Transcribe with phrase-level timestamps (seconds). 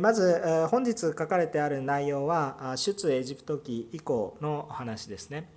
[0.00, 5.48] まず本日書かれてある内容は出エジプト記以降の話ですね。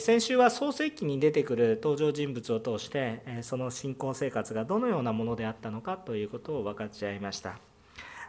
[0.00, 7.58] 先週は創世記に出てくる登場人物を通してその信仰生活がどのようなものであったのかということを分かち合いました。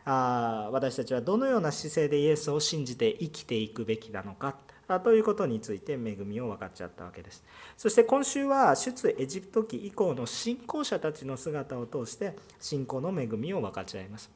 [0.06, 4.56] 私たちはどのような姿勢でイエスを信じて生きていくべきなのか
[5.04, 7.44] ということについて恵みを分かっちゃったわけです。
[7.76, 14.32] そして今週は出エジプト記以降の信仰者たちの姿を通して信仰の恵みを分かち合います。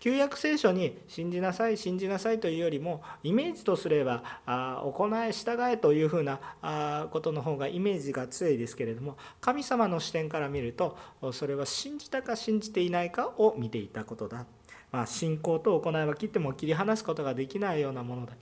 [0.00, 10.96] 旧約聖書に信じなさい信じなさいというよりもイメージとすればあ行え従えというふうなあことの方がイメージが強いですけれども神様の視点から見ると
[11.32, 14.46] それは信じたか信じていないかを見ていたことだ、
[14.92, 18.34] まあ、信仰と行いは切っても切り離すことができないようなものだ。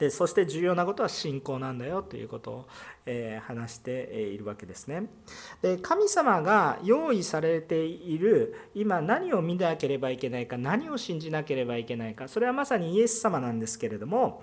[0.00, 2.50] でそして重要なことは信仰なんだよということ。
[2.52, 2.66] を、
[3.06, 5.08] え、話しているわけですね。
[5.62, 14.42] で神様が用意されている今何を見なければいけないか何を信じなければいけないかそれはまさにイエス様なんですけれども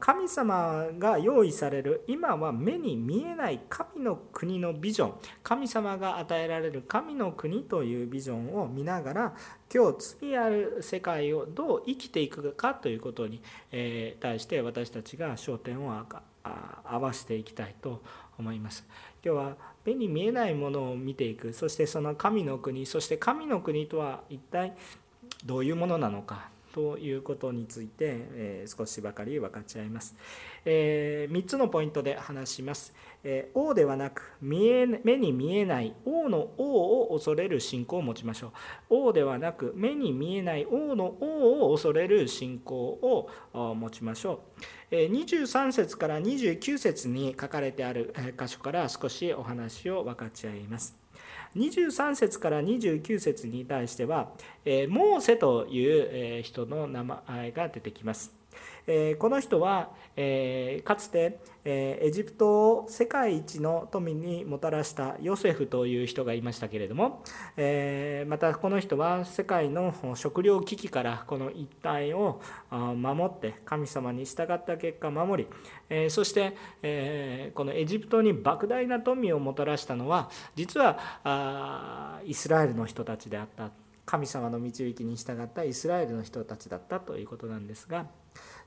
[0.00, 9.34] 神様が用意される今は目に見えない神の国のビジョン神様が与えられる神の国というビジョンを見ながら
[9.72, 13.42] 今日次ある世界をどう生きていくかということに
[14.20, 15.98] 対して私たちが焦点を
[16.84, 18.02] 合わせていきたいと
[18.38, 18.86] 思います。
[19.24, 24.76] 今日は目に見えないものを見ていくそしてその神の国そして神の国とは一体
[25.44, 30.14] どういうものなのかということについて、え少しばかり分かち合います。
[30.66, 32.94] え3つのポイントで話します。
[33.24, 38.50] え王ではなく見え目に見えない王の王を恐れる信仰を持ちましょう。
[38.90, 44.38] 王ではなく目に見えない王の王を恐れる信仰を持ちましょう。
[44.90, 50.96] 23節から29節に書かれてある箇所から少しお話を分かち合います。
[51.56, 54.32] 23節から29節に対しては、
[54.88, 58.35] モーセという人の名前が出てきます。
[58.86, 67.22] えこの人はえかつてえエジプトを世界一の富にもたらしたヨセフという人がいましたけれども
[67.56, 72.40] えまたこの人は世界の食糧危機からこの一帯を
[72.70, 75.50] 守って神様に従った結果守り
[75.90, 83.85] えそしてえこのエジプトに莫大な富をもたらしたのは実はイスラエルの人たちであった。
[84.06, 88.06] 神様の導きに従ったイスラエルの人たちだったということなんですが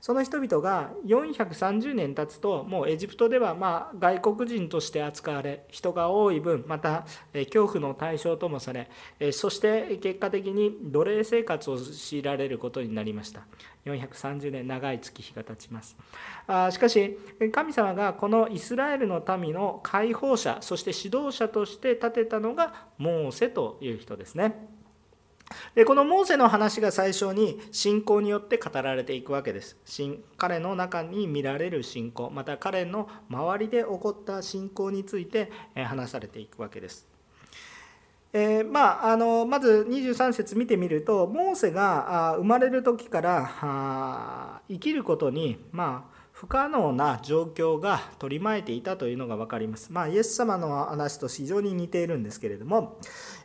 [0.00, 8.88] その人々が430年経つともうエジプトではま外国人として扱われ人が多い分また恐怖の対象ともされ
[9.32, 13.42] そして結果的に奴隷生活を強いられることになりました。
[13.86, 15.96] 430年長い月日が経ちます。
[16.70, 17.18] しかし
[17.52, 24.79] 神様がこのイスラエルの民の解放者そして指導者として立てたのがモーセという人ですね。
[25.74, 29.76] でこのモーセの話が最初に信仰によって語られていくわけです。
[30.36, 37.06] 彼の中に見られる信仰また彼の周りで起こった信仰について話されていくわけです。
[38.32, 49.92] えー、まあ、あのまず23節見てみるとモーセが生まれる時から生きることにまあ不可能な状況が取り巻いていたというのが分かります。
[49.92, 52.98] まあ、イエス様の話と非常に似ているんですけれども、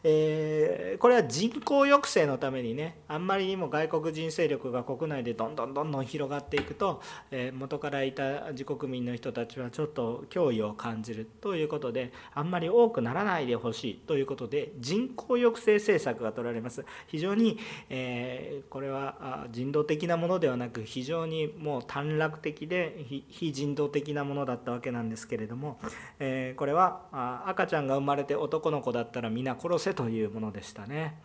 [0.08, 7.02] えー、これは人口抑制のためにねあんまりにも外国人勢力が国内でどんどんどんどん広がっていくと、
[7.32, 16.86] えー、元からいた自国民の人たちはちょっと脅威を感じるということであんまり多くならないでほしいということで人口抑制政策が取られます。
[17.08, 17.58] 非常に、
[17.90, 25.80] えー、これは人道的なものではなく非常にもう短絡的で非人道的なものだったわけなんですけれども、
[26.20, 31.16] えこれは赤ちゃんが生まれて男の子だったら皆殺せというものでしたね。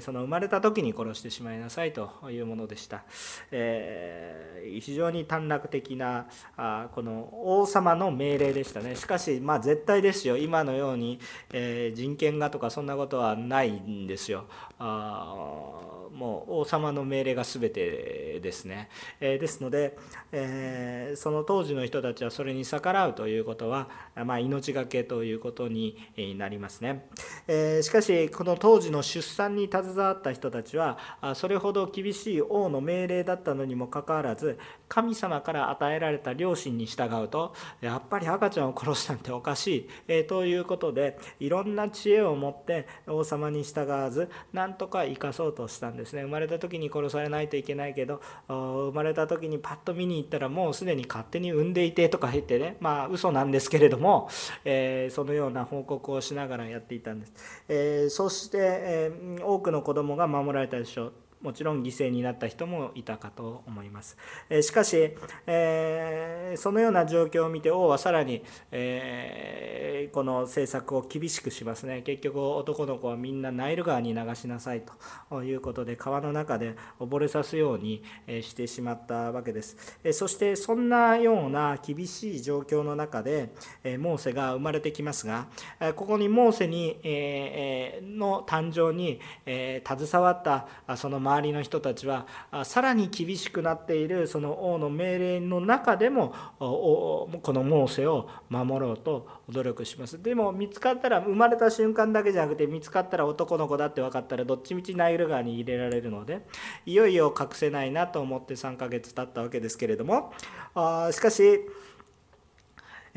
[0.00, 3.04] その生まれた時に殺してしまいなさいというものでした。
[3.50, 6.26] えー、非常に短絡的な
[6.56, 8.96] あこの王様の命令でしたね。
[8.96, 11.18] しかし、まあ、絶対ですよ、今のように、
[11.52, 14.44] えー、人権がとかそんなことはないんですよ。
[14.78, 18.88] あもう王様の命令が全てですね。
[19.20, 19.96] えー、ですので、
[20.32, 23.88] えその当時の人たちはそれに逆らうということは、
[24.24, 25.96] まあ、命がけということに
[26.36, 27.06] なりますね。
[27.46, 30.98] えしかし、この当時の出産に携わった人たちは
[31.34, 34.58] それほど厳しい王の命令だったのにもかかわらず
[34.88, 46.22] 神様から与えられた良心に従うとやっぱり赤ちゃんを殺したんておかしい、えー、ということでいろんな知恵を持って王様に従わずなんとか生かそうとしたんですね。
[46.22, 52.76] 生まれた時に殺されないといけないけど生まれた時にパッと見に行ったらもうすでに勝手に産んでいてとか言ってね。
[52.80, 54.28] まあ嘘なんですけれども、
[54.64, 57.32] えー、そのような報告をしながらやっていたんです、
[57.68, 61.12] えー、そして、えー、多くの子供が守られたでしょう。
[61.42, 64.16] もちろん犠牲になった人もいたかと思います。
[64.62, 65.14] しかし、
[65.46, 68.42] えー、そのような状況を見て王はさらに、
[68.72, 72.02] えー、この政策を厳しくしますね。
[72.02, 74.82] 結局男の子はみんなナイル川に流しなさい
[75.30, 79.76] ということで川の中で溺れさすようにしてしまったわけです。
[80.12, 83.52] そしてそんなような厳しい状況の中で
[83.98, 85.46] モーセが生まれてきますが
[85.94, 92.26] ここにモーセにえの誕生にえ携わったその周りの人たちは
[92.64, 100.22] さらに厳しくなっているその王の命令の中でもこのモーセを守ろうと努力します。
[100.22, 106.46] でも見つかったら生まれた瞬間だけじゃなくて見つかったら男の子だって分かったらどっちみちナイル川に入れられるので
[106.86, 110.32] いよいよ隠せないなと思って3ヶ月経ったわけですけれども
[110.74, 111.60] あしかし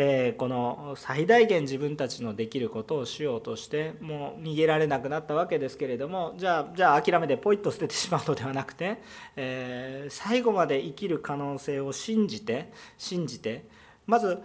[0.04, 8.98] えこの最大限自分たちのできることをしようとしてもう逃げられなくなったわけですけれどもじゃあじゃあ諦めてポイッと捨ててしまうのではなくて、
[9.36, 13.66] え最後まで生きる可能性を信じて信じて
[14.08, 14.40] まず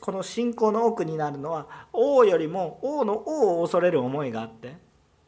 [0.00, 4.76] この信仰の奥になるのは王よりも王の王を恐れる思いがあって、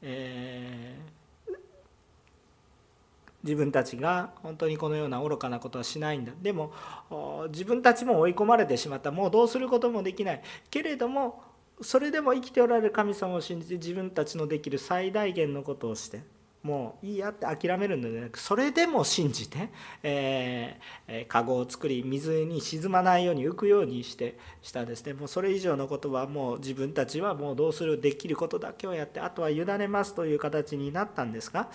[0.02, 1.15] えー
[3.46, 6.32] 自分たちが本当にこのような愚かなことはしないんだ。
[6.42, 6.72] でも
[7.50, 9.10] 自分たちも追い込まれてしまった。
[9.10, 10.42] もうどうすることもできない。
[10.70, 11.42] けれども
[11.80, 16.22] それでも生きておられる神様を信じて自分たちのできる最大限のことをして
[16.66, 19.68] もういいやって諦めるのではなくそれでも信じて、
[20.02, 25.12] えー、カゴを作り水に沈まないように浮くようにしてしたですね。
[25.12, 31.68] もうそれ以上のことはもう自分たちはもうどうするできることだけをやってあとは委ねますという形になったんですが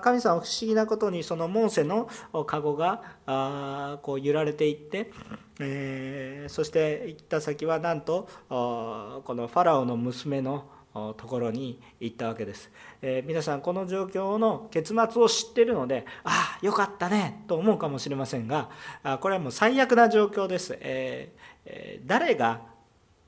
[0.00, 2.08] 神様不思議なことにそのモーセの
[2.46, 5.12] カゴがあこう揺られていって、
[5.60, 10.64] えー、そして行った先はなんとこのファラオの娘の
[10.94, 12.70] ところに行ったわけです、
[13.02, 18.70] えー、皆さんこの状況の結末を知ってるのでああよかったねと思うかもしれませんが
[19.02, 22.60] あこれはもう最悪な状況です、えー、誰が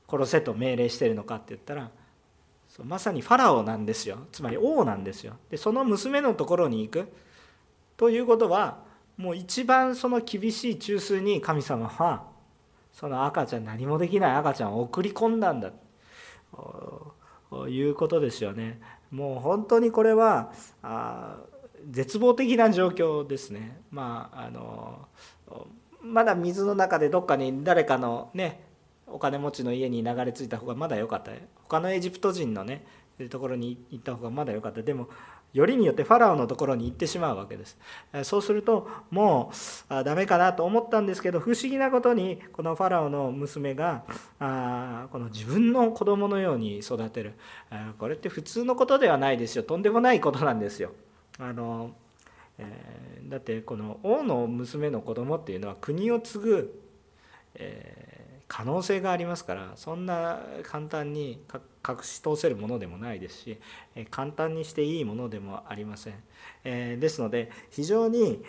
[0.09, 1.91] 殺せと命令してるのかって言ったら
[2.83, 4.19] まさにファラオなんですよ。
[4.31, 5.37] つまり王なんですよ。
[5.49, 7.07] でその娘のところに行く。
[7.95, 8.83] ということは
[9.17, 12.27] もう一番その厳しい中枢に神様は
[12.93, 15.71] その赤ちゃん何もできない赤ちゃんを送り込んだんだ。
[17.69, 18.79] いうことですよね。
[19.11, 20.51] もう本当にこれは
[20.83, 21.37] あ
[21.89, 23.81] 絶望的な状況ですね。
[23.91, 25.07] まああの
[26.01, 28.63] まだ水の中でどっかに誰かのね
[29.07, 32.85] お金持ちの家に流れ着いた方がまだ良かった他のエジプト人のね
[33.29, 34.81] ところに行った方がまだ良かった。
[34.81, 35.09] でも
[35.53, 37.77] よりによってファラオのところに行ってしまうわけです。
[38.23, 39.51] そうするとも
[39.89, 44.03] うダメかなと思ったんですけど不思議なことにこのファラオの娘が
[44.39, 47.33] あこの自分の子供のように育てる。
[47.97, 49.63] これって普通のことではないですよ。
[49.63, 50.91] とんでもないことなんですよ。
[51.39, 51.91] あの、
[52.59, 56.81] えー、だってこの王の娘の子供っていうのは国を継ぐ、
[57.55, 58.17] えー
[58.47, 61.41] 可能性がありますからそんな簡単に
[61.87, 63.57] 隠し通せるものでもないですし
[64.09, 66.15] 簡単にしていいものでもありません。
[66.63, 68.43] ですので非常に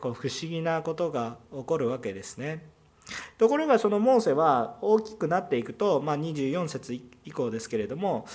[0.00, 2.76] こう不思議なことが起こるわけですね。
[3.38, 8.26] ところがそのモーセは大きくなっていくと、まあ、24節以降ですけれども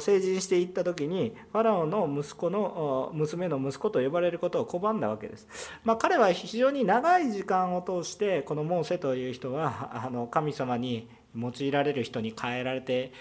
[0.00, 5.48] 成人していった時にファラオの息子の娘の息子と呼ばれることを拒んだわけです、
[5.84, 13.12] まあ、彼は非常に長い時間を通してこのモーセという人はあの神様に用いられる人に変えられて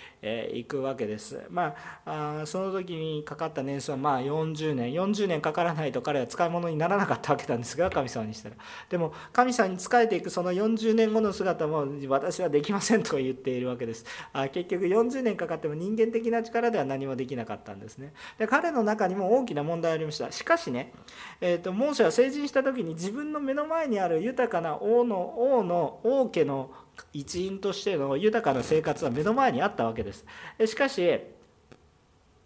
[0.54, 1.42] いくわけです。
[1.50, 1.76] ま
[2.06, 8.56] あ、その時にかかった年数はまあ40年40年かからないと彼は使い物にならなかったわけなんですが神様にしたら。
[8.90, 14.06] でも神様に仕えていくその40年後の姿も私はできませんと言っているわけです。
[14.34, 18.14] あ結局40年かかっても人間的な力では何もできなかったんですね。
[18.38, 20.32] で彼の中にも大きな問題ありました。
[20.32, 20.94] しかしね、
[21.42, 26.72] えーと、モーセは成人した時に自分の目の前にある豊かな王の王の王家の
[27.14, 30.26] 一員としての豊かな生活は目の前にあったわけです。
[30.66, 31.20] しかし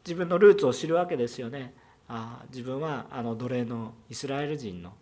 [0.05, 1.73] 自分のルーツを知るわけですよね。
[2.07, 4.93] あ自分はあの奴隷のイスラエル人の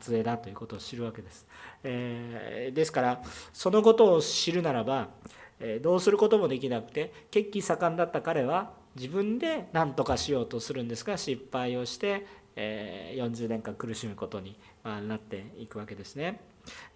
[0.00, 1.46] 末裔だということを知るわけです、
[1.82, 3.22] えー、ですから
[3.52, 5.08] そのことを知るならば、
[5.60, 16.40] えー、どうすることもできなくて血気盛んだった彼は自分で何とかしようとするんですが失敗をして、えー、40年間苦しむことになっていくわけですね。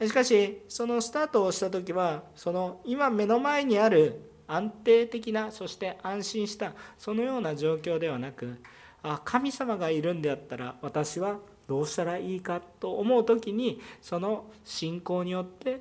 [0.01, 8.57] しかしそのスタートをした時はその今目の前にある安定的なそして安心したそのような状況ではなく
[9.03, 15.81] あ神様がいるんであったら私はどうしたらいいかと思う時にその信仰によって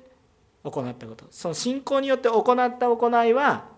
[0.64, 1.26] 行ったこと。
[1.30, 3.68] その信仰によって行った行いは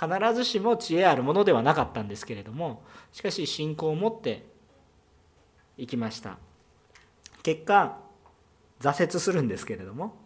[0.00, 4.44] 必ずしも知恵あるものではなかったんですけれどもしかし信仰を持って
[5.76, 6.36] いきました。
[7.42, 8.07] 結果
[8.80, 10.16] 挫折するんですけれども。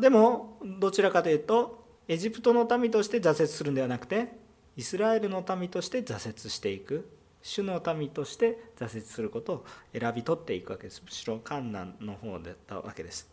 [0.00, 4.28] でもどちらかというとエジプトの民として挫折するんではなくて
[4.76, 7.08] イスラエルの民として挫折していく
[7.42, 11.02] 主の民として挫折することを選び取っていくわけです。
[11.04, 13.28] むしろ観難の方だったわけです。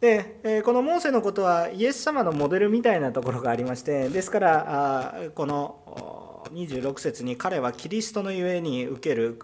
[0.00, 9.38] でこのモーセのことはイエス様のモデルみたいなところがありましてですからこの26節に彼はキリストのゆえに受ける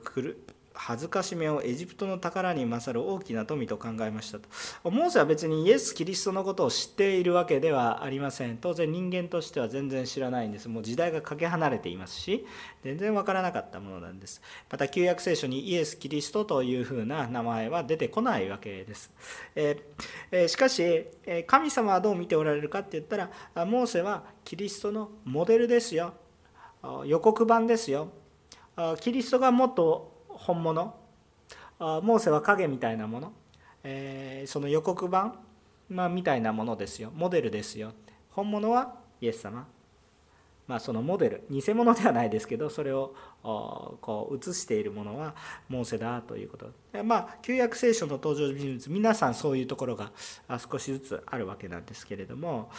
[0.74, 4.48] 恥ずかしめをエジプトの宝に勝る大きな富と考えましたと。
[4.90, 8.56] モーセは別にイエス・キリストのことを知っているわけではありません。
[8.58, 10.68] 当然人間としては全然知らないんです。
[10.68, 12.46] もう時代がかけ離れていますし
[12.82, 14.42] 全然わからなかったものなんです。
[14.70, 19.12] また旧約聖書にイエス・キリストというふうな名前は出てこないわけです、
[19.54, 21.06] えー、しかし
[21.46, 23.30] 神様はどう見ておられるかって言ったら
[23.66, 26.14] モーセはキリストのモデルですよ。
[27.04, 28.08] 予告版ですよ。
[29.00, 30.11] キリストがもっと
[30.44, 30.94] 本物？
[31.78, 33.32] モーセは影みたいなもの、
[33.84, 35.38] えー、その予告版、
[35.88, 37.12] まあ、みたいなものですよ。
[37.14, 37.92] モデルですよ。
[38.30, 39.66] 本物はイエス様？
[40.68, 41.44] まあ、そのモデル。
[41.50, 45.34] 偽物ではないですけどそれをこう映しているものは
[45.68, 46.70] モーセだということ。
[47.02, 50.12] まあ旧約聖書の登場人物皆さんそういうところが
[50.70, 52.70] 少しずつあるわけなんですけれども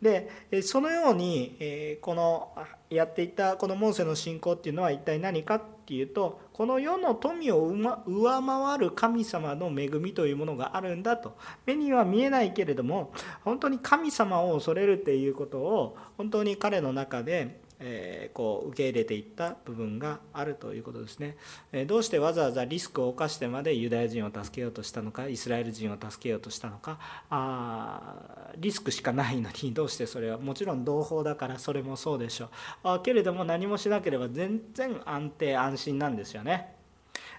[0.00, 2.52] でそのようにこの
[2.88, 7.66] やっていたこのモーセの信仰っていうのは一体何かっていうとこの世の富を
[8.06, 11.36] 上回る神様の恵みというものがあるんだと。
[11.66, 13.12] 目には見えないけれども
[13.44, 21.36] 本当に神様を恐れるっていうことを本当に彼の中でえこう受け入れていった部分があるということですね。
[21.72, 26.98] えどうしてわざわざリスクを冒してまでユダヤ人を助けようとしたのかイスラエル人を助けようとしたのか
[27.30, 32.48] あリスクしかないのにどうしてそれはもちろん同胞だからそれもそうでしょう
[32.84, 36.74] あけれども何もしなければ全然安定安心なんですよね。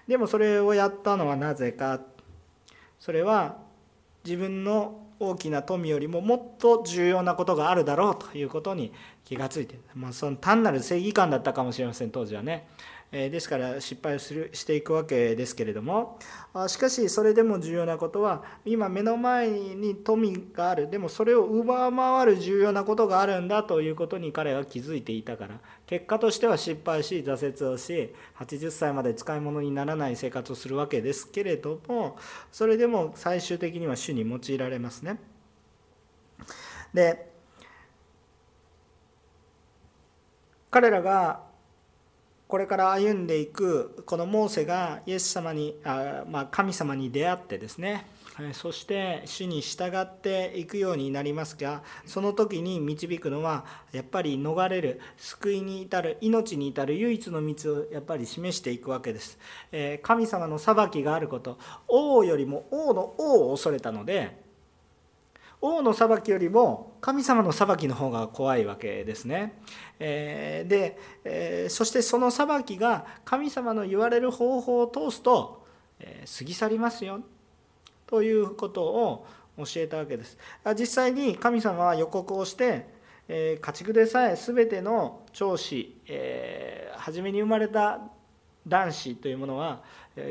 [0.08, 2.00] でもそれをやったのはなぜか
[2.98, 3.58] それは
[4.24, 8.92] 自分の大きな富よりももっと重要なことがあるだろうということに
[9.24, 12.66] 気がついてまあ、その単なる正義感だったかもしれません当時はね、
[13.12, 16.18] えー、ですから失敗をするしていくわけですけれども
[16.68, 20.90] しかしそれでも重要なことは今目の前に富がある。
[20.90, 32.16] でもそれを上回る重要なことがあるんだということに彼は気づいていたから結果としては失敗し挫折をし80歳まで使い物にならない生活をするわけですけれども
[32.52, 35.18] それでも最終的には主に用いられますね。
[36.94, 37.28] で
[40.70, 41.42] 彼らが
[42.46, 48.06] これから歩んでいくこのモーセがイエス様にあ、まあ、神様に出会ってですね
[48.52, 59.38] そして主に従っていくようになりますがその時に導くのはやっぱり逃れる救いに至る命に至る唯一の道をやっぱり示していくわけです
[60.02, 64.50] 神様の裁きがあること王よりも王の王を恐れたので
[65.62, 69.60] 王の裁きよりも神様の裁きの方が怖いわけですね。
[69.98, 75.66] えで、えそしてその裁きが神様の言われる方法を通すと、
[75.98, 77.20] え過ぎ去りますよ
[78.10, 79.26] ということを
[79.56, 80.36] 教えたわけです。
[80.78, 82.86] 実際に神様は予告をして、
[83.28, 88.00] え家畜でさえ全ての長子、え初めに生まれた
[88.66, 89.82] 男子というものは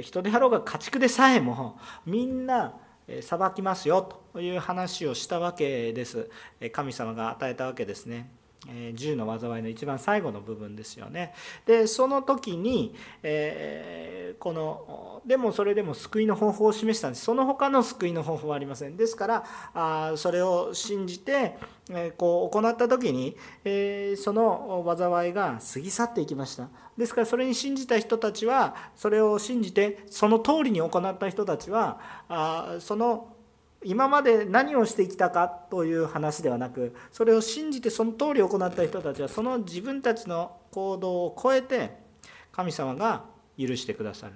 [0.01, 2.74] 人であろうが家畜でさえもみんな
[3.21, 6.29] 裁きますよという話をしたわけです
[6.71, 8.29] 神様が与えたわけですね
[8.67, 11.33] え10の災いの一番最後の部分ですよね。
[11.65, 17.23] でその時に、えー、このでもそれでも救いの方法を示したんです。
[17.23, 18.97] その他の救いの方法はありません。
[18.97, 21.57] ですからあそれを信じて、
[21.89, 26.67] えー、こう行った時に、えー、その災いが過ぎ去っていきました。
[26.97, 33.38] ですからそれに信じた人たちはそれを信じてその通りに行った人たちはあその
[33.83, 41.98] 今まで何をしてきたかという話ではなくそれを信じてその通り行った人たちはその自分たちの行動を超えて
[42.51, 43.24] 神様が
[43.57, 44.33] 許してくださる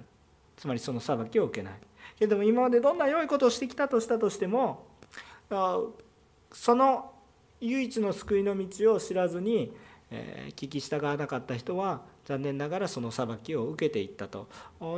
[0.56, 1.74] つまりその裁きを受けない
[2.18, 4.86] けれども今までどんな良いことをしてきたとしたとしても
[6.52, 7.12] その
[7.60, 9.72] 唯一の救いの道を知らずに
[10.56, 14.48] 聞き従わなかった人は残念ながらその裁きを受けていったと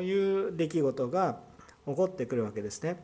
[0.02, 1.40] いう出来事が
[1.86, 3.02] 起こってくるわけですね。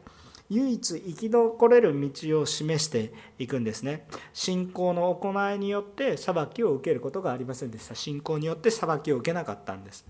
[0.50, 4.06] 唯一生き残れる道を示していくんですね。
[4.32, 7.94] 信仰の行いによって裁きを受けることがありませんでした。
[7.94, 10.06] 信仰によって裁きを受けなかったんです。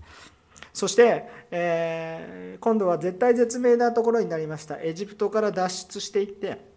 [0.73, 4.81] そして、えー、今度は絶対絶命なところになりました。
[4.81, 6.72] エジプトから脱出していって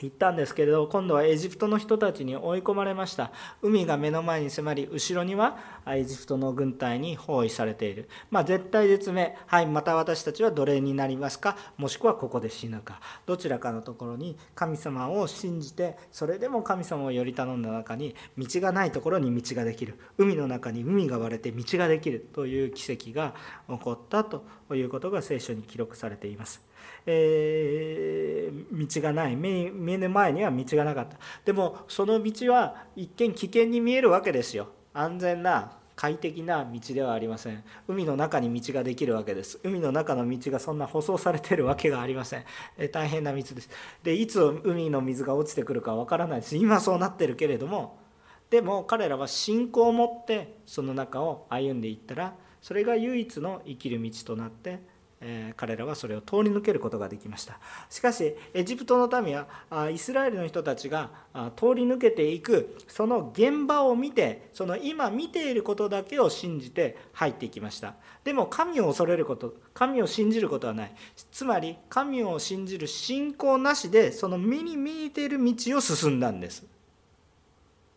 [0.00, 3.30] 行ったんですけれど今度はエジプトの人たちに追い込まれました。
[3.62, 8.08] 海が目の前に迫り後ろにはエジプトの軍隊に包囲されている。
[8.30, 9.36] まあ絶対絶命。
[9.46, 11.56] はいまた私たちは奴隷になりますか？
[11.78, 13.00] もしくはここで死ぬか。
[13.24, 19.98] どちらかのところに神様を信じてそれでも神様をより頼んだ中に道がないところに道ができる。
[20.18, 23.34] 海の中に海が割れて道ができるという奇跡が
[23.68, 26.60] 起こったということが聖書に記録されています。
[27.06, 29.36] えー、道がない。
[29.36, 31.18] 目目の前には道がなかった。
[31.44, 34.68] でもその道は一見危険に見えるわけですよ。
[34.92, 37.62] 安全な快適な道ではありません。
[37.86, 39.60] 海の中に道ができるわけです。
[39.62, 42.44] 海の中の道がそんな舗装されてるわけがありません。
[42.78, 43.68] え大変な道です。
[44.02, 46.56] でいつ海の水が落ちてくるかわからないです。
[46.56, 48.02] 今そうなってるけれども。
[48.50, 54.80] でも彼らは信仰を持ってその中を歩んでいったらそれが唯一の生きる道となって
[55.26, 57.58] え彼らはそれを通り抜けることができました。
[57.88, 61.10] しかしエジプトの民はイスラエルの人たちが
[61.56, 67.94] 通り抜けていくその現場を見てその今見ていることだけを信じて入っていきました。
[68.22, 70.94] でも神を恐れること神を信じることはない。
[71.32, 76.66] つまり神を信じる信仰なしでその目に見えている道を進んだんです。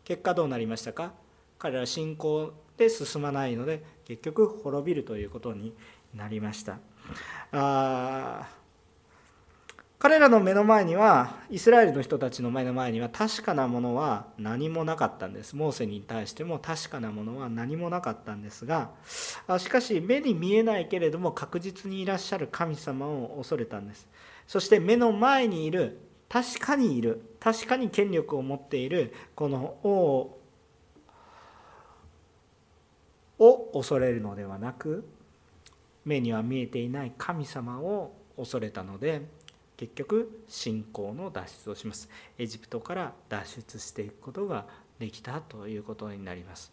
[0.05, 1.11] 結果どうなりましたか？
[1.59, 5.73] 彼ら信仰で進まないので結局滅びるということに
[6.15, 6.79] なりました。
[7.51, 8.47] あ
[9.99, 15.55] 彼らの目の前にはイスラエルの人たちの目の前には確かなものは何もなかったんです。
[15.55, 18.91] モーセに対しても確かなものは何もなかったんですが
[19.57, 24.07] しかし目に見えないけれども確実にいらっしゃる神様を恐れたんです。
[24.45, 25.99] そして目の前にいる
[26.29, 30.37] 確かにいる確かに権力を持っているこの王
[33.39, 35.07] を恐れるのではなく
[36.07, 39.21] 目には見えていない神様を恐れたので
[39.75, 42.09] 結局信仰の脱出をします。
[42.39, 44.65] エジプトから脱出していくことが
[44.99, 46.71] できたということになります、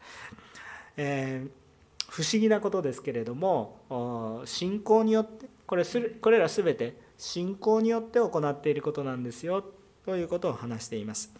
[0.96, 9.64] えー、不思議なことですけれども信仰によってこれこれら全て信仰によって行っていることなんですよ。
[10.04, 11.32] ということを話しています。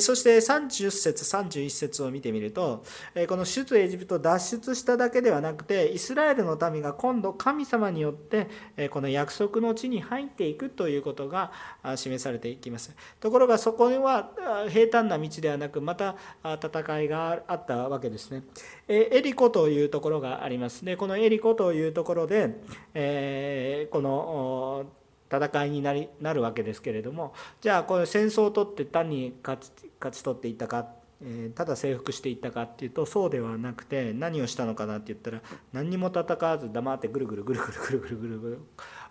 [0.00, 2.82] そして30節31節を見てみると
[3.28, 8.48] この出エジプト脱出しただけではなくてイスラエルの民が今度神様によって
[8.90, 11.52] この約束の地に入っていくということが
[11.96, 12.94] 示されていきます。
[13.20, 14.30] ところがそこには
[14.70, 18.42] 平坦な道ではなくまた戦いがあったわけですね。
[18.88, 20.82] エリコというところがあります。
[20.82, 24.86] ねこのエリコというところでこの
[25.30, 30.88] 戦いになりなるわけですけれどもじゃあこれ戦争を取って単に勝ち勝ち取っていったか、
[31.22, 38.58] えー、ただ征服していったかっていうとそうではなくて何をしたのかなって言ったら何にも戦わず黙ってぐるぐるぐるぐるぐるぐるぐるぐる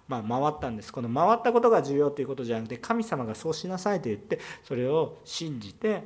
[0.07, 0.93] まあ、回ったんです。
[0.93, 6.03] この回ったことが重要ということじゃなくて神様がそうしなさいと言ってそれを信じて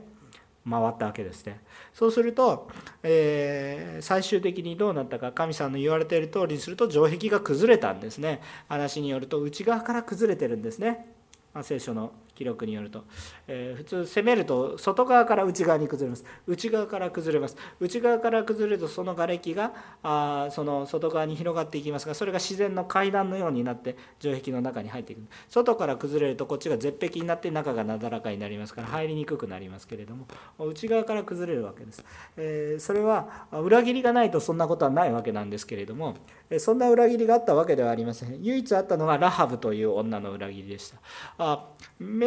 [0.68, 1.62] 回ったわけですね。
[1.94, 2.70] そうすると、
[3.04, 8.42] えー、最終的にどうなったか神さんの言われている通りにすると城壁が崩れたんですね。
[8.68, 11.14] 話によると内側から崩れてるんですね、
[11.54, 13.04] まあ、聖書の記録によると、
[13.48, 16.24] えー、普通攻めると外側から内側に崩れます。
[16.48, 17.58] 内側から崩れます。
[17.82, 19.74] 内側から崩れるとその瓦礫が
[20.04, 25.20] あその外側に広がっていきますがそれが自然の階段のようになって城壁の中に入っていく。
[25.50, 30.26] 外から崩れるとこっちが絶壁になって中がなだらかになりますから入りにくくなりますけれども
[30.60, 32.06] 内側から崩れるわけです、
[32.38, 36.16] えー、それは裏切りがないとそんなことはないわけなんですけれども
[36.58, 38.42] そんな裏切りがあったわけではありません。
[38.42, 40.98] 唯一あったのはラハブという女の裏切りでした。
[41.38, 41.68] あ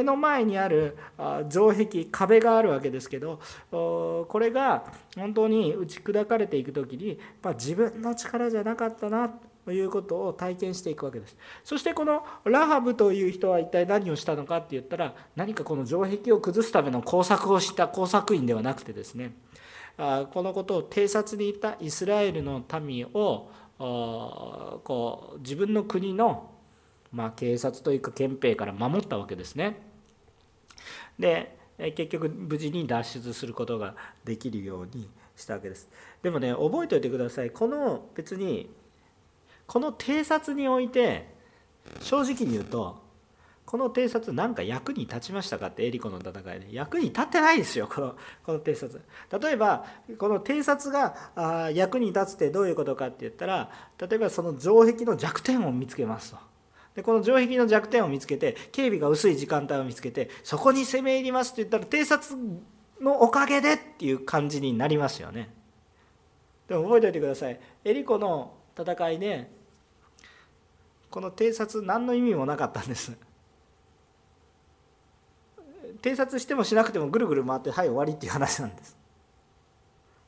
[0.03, 0.97] 目の前にある
[1.49, 4.85] 城壁壁があるわけですけどこれが
[5.17, 9.31] 本当に打ち砕かれていく時に、ま、自分の力じゃなかったな
[9.65, 19.35] ということを体験していくわけですそしてこのラハブという人は一体何をしたのかって言ったら何かこの城壁を崩すための工作をした工作員ではなくてですね
[19.97, 26.49] このことを偵察にいたイスラエルの民をこう自分の国の
[27.13, 29.92] まあ、警察というか憲兵から守ったわけですね。
[31.19, 35.89] で結局無事に脱出することができるようにしたわけです。
[36.23, 37.51] でもね覚えておいてください。
[37.51, 38.71] この別に
[39.67, 41.35] この偵察において
[42.01, 43.01] 正直に言うと
[43.65, 46.69] この偵察何か役に立ちましたかってエリコの戦いで。
[46.73, 49.01] 役に立ってないですよこのこの偵察。
[49.41, 49.87] 例えば
[50.19, 56.52] この偵察があ役に立つってどういうことかって言ったら例えばその城壁の弱点を見つけますと。
[56.95, 62.39] でこの城壁の弱点を見つけて警備が薄い時間帯を見つけてそこに攻め入りますって言ったら偵察
[63.01, 65.51] のおかげでっていう感じになりますよね。
[66.69, 67.59] でも覚えておいてください。
[67.85, 69.51] エリコの戦いで
[71.11, 73.13] この偵察何の意味もなかったんです。
[76.01, 78.97] 偵察してもしなくてもぐるぐる回ってはい終わりっていう話なんです。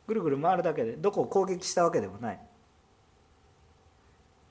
[0.07, 2.41] ぐるぐる回るだけでどこを攻撃したわけでもない。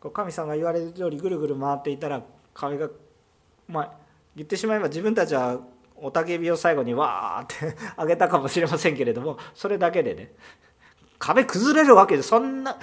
[0.10, 2.90] 神様が言われる通りぐるぐる回っていたら壁が
[3.68, 3.92] まあ
[4.36, 5.60] 言ってしまえば自分たちは
[6.02, 10.34] 雄たけびを最後にわーって 上げたかもしれませんけれどもそれだけでね
[11.20, 12.78] 壁崩れるわけでそんな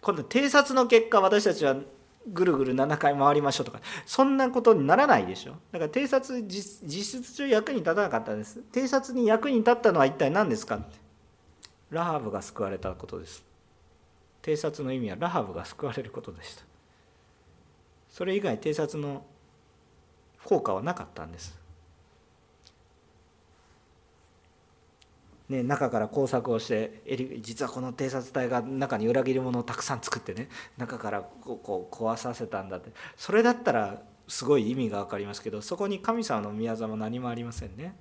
[0.00, 1.76] 今度偵察の結果私たちは
[2.30, 5.52] ぐるぐる7回回りましょうとかそんなことにならないでしょ。
[5.72, 8.60] だから偵察実質上役に立たなかったんです。
[8.72, 10.80] 偵察に役に立ったのは一体何ですか
[11.90, 13.51] ラハブが救われたことです。
[14.42, 16.64] 偵察の意味はラハブが救われることでした。
[18.10, 19.24] それ以外偵察の
[20.44, 21.60] 効果はなかったんです。
[25.48, 27.02] ね、中から工作をして
[27.42, 32.90] 実はこの偵察隊が中に裏切り者をたくさん作ってね中からこうこう壊させたんだって。
[33.16, 37.94] それだったらすごい意味が分かりますけどそこに神様の宮座も何もありませんね。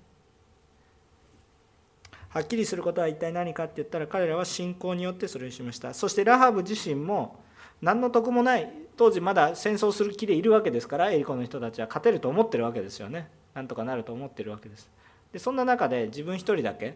[2.33, 5.93] はっきりすることは一体何かって言ったら彼らは信仰によってそれをしました。
[5.93, 7.41] そしてラハブ自身も
[7.81, 13.29] 何の得もない当時まだ戦争する気でいるわけですからエリコの人たちは勝てると思ってるわけですよね。
[13.53, 14.89] なんとかなると思ってるわけです。
[15.33, 16.95] でそんな中で自分一人だけ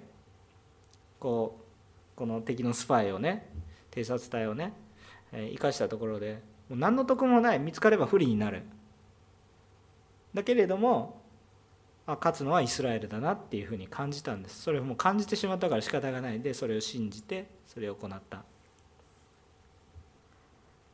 [1.19, 1.57] こ
[2.15, 3.49] うこの敵のスパイをね
[3.91, 4.71] 偵察隊をね
[5.33, 8.63] 生かしたところでもう何の得もない見つかれば不利になる。
[10.33, 11.21] だけれども
[12.07, 14.61] あ勝つのはイスラエルだなっていうふうに感じたんです。
[14.61, 18.43] それをもう感じてしまったから仕方がないんでそれを信じてそれを行った。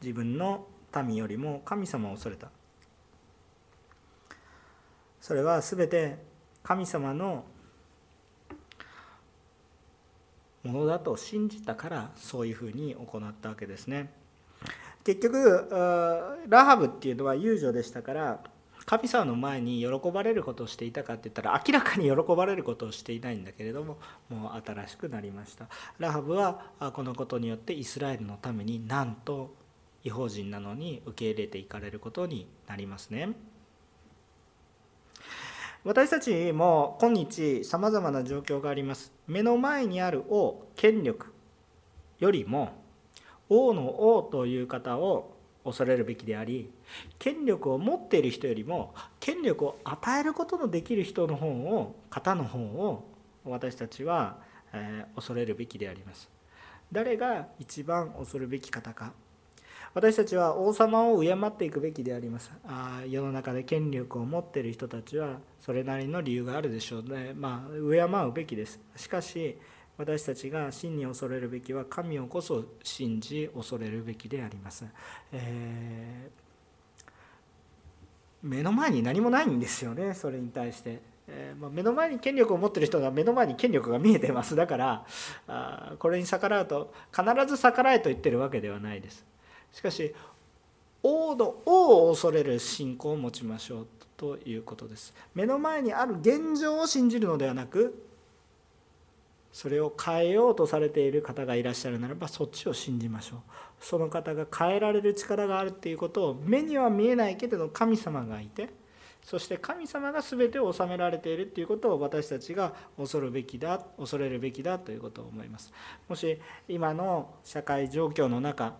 [0.01, 0.67] 自分の
[1.05, 2.49] 民よりも神様を恐れた。
[5.19, 6.17] それは全て
[6.63, 7.43] 神様の
[10.63, 14.13] ものだと信じたからそういうふうに行ったわけですね。
[15.03, 15.67] 結局
[16.47, 18.43] ラハブっていうのは遊女でしたから
[18.85, 23.97] 神様の前に喜ばれることをしていたかって言ったら明らかに喜ばれることをしていないんだけれども
[24.29, 25.67] もう新しくなりました
[25.99, 26.61] ラハブは
[26.93, 29.53] このことによってイスラエルのためになんと
[30.03, 33.29] 違法人なのに受け入れていかれることになりますね。
[35.83, 41.33] 私たちも今日さまざまな状況があります目の前にある王権力
[42.19, 42.69] よりも
[43.49, 46.69] 王の王という方を恐れるべきであり
[47.19, 53.07] 権力を持っている人よりも権力を与えることのできる人の方を方の方を
[53.43, 54.37] 私たちは、
[54.71, 56.29] え恐れるべきであります。
[56.91, 59.13] 誰が一番恐るべき方か。
[59.93, 62.51] 私たちは王様を敬っていくべきであります。
[62.65, 67.33] あ世の中で権力を持っている人たちはそれなりの理由があるでしょうね。
[67.35, 68.79] まあ敬うべきです。
[68.95, 69.57] しかし
[70.01, 74.85] 私たちが真に恐れるべきは神をこそ信じ恐れるべきであります、
[75.31, 76.40] えー、
[78.41, 81.11] 目の前に何もないんですよねそれに対して。
[81.33, 85.05] えー、まあ、目の前に権力を持ってる人が目の前に権力が見えてますだから
[85.47, 89.25] あこれに逆らうと必ず逆らえと言ってるわけではないです。
[89.71, 90.13] しかし
[91.03, 95.13] 王の王を恐れる信仰を持ちましょうということです。
[95.33, 98.10] 目の前にある現状を信じるのではなく
[99.51, 103.39] それを変えようとされている方がいらっしゃるならばそっちを信じましょう。
[103.79, 108.69] その方が変えられる力があるっていうことを目には見えないけれど神様がいて
[109.23, 115.71] そして神様が全てを治められているということを私たちが恐るべきだ恐れるべきだということを思います。
[116.07, 118.75] もし今の社会状況の中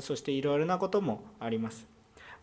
[0.00, 1.86] そしていろいろなこともあります。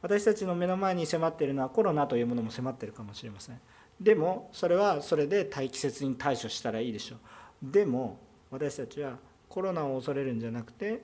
[0.01, 3.59] 私たちの目の前に迫っているのはコロナというものも迫っているかもしれません。
[3.99, 7.19] でもそれはそれで待機説に対処したらいいでしょう。
[7.61, 8.17] でも
[8.51, 9.17] 私たちは
[9.47, 11.01] コロナを恐れるんじゃなくて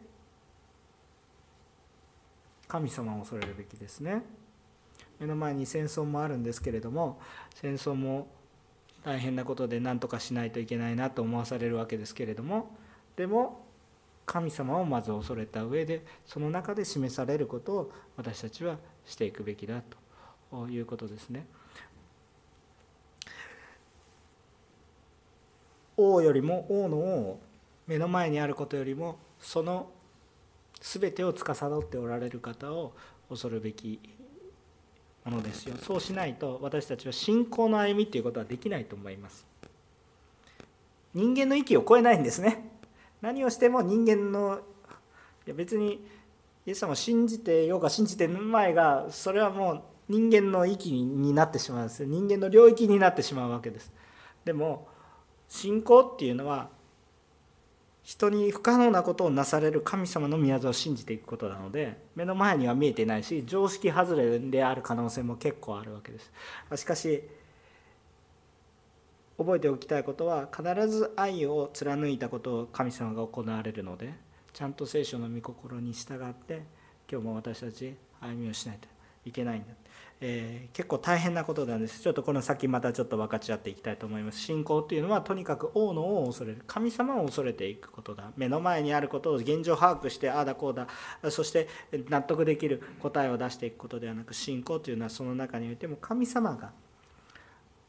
[2.68, 4.24] 神様を恐れるべきですね
[5.20, 7.20] 目の前に戦争もあるんですけれども
[7.54, 8.28] 戦争も
[9.04, 12.76] 大変なことで何とかしないといけないなと思わされるわけですけれども
[13.16, 13.64] でも
[14.26, 19.82] 神様をまず恐れた上でその中で示されることを私たちはしていくべきだ
[20.52, 21.46] ということですね。
[25.98, 27.40] 王よりも王の王
[27.88, 29.90] 目の前にあることよりもその
[30.82, 32.94] 全てを司っておられる方を
[33.30, 34.00] 恐るべき
[35.24, 35.76] ものですよ。
[35.82, 39.46] そうしないと私たちは信仰の歩みっていうことはできないと思います。
[41.14, 42.70] 人間の域を超えないんですね。
[43.22, 44.60] 何をしても人間の
[45.48, 46.06] いや別に
[46.66, 52.06] イエス様を信じてようか信じて前がそれはもう人間の域になってしまうんです。
[52.06, 53.92] 人間の領域になってしまうわけです。
[54.44, 54.88] でも
[55.56, 56.68] 信仰っていうのは
[58.04, 66.32] 人に不可能なことをなされる神様の宮座を信じていくことなので目の前には見えてないし常識外れである可能性も結構あるわけです。
[66.76, 67.24] しかし
[69.38, 74.14] 覚えておきたいことは必ず愛を貫いたことを神様が行われるので
[74.54, 76.64] ちゃんと聖書の御心に従って
[77.10, 78.95] 今日も私たち歩みをしないと。
[79.26, 79.68] いけないんだ、
[80.22, 90.88] えー、結構大変なことなんですちょっとこの先またちょっと分かち合っていきたいと思います信仰というのはとにかく王の王を恐れる神様を恐れていくことだ目の前にあることを現状把握してああだこうだ
[91.32, 91.68] そして
[92.10, 96.72] 納得できる答えを出していくことではなく信仰というのはその中においても神様が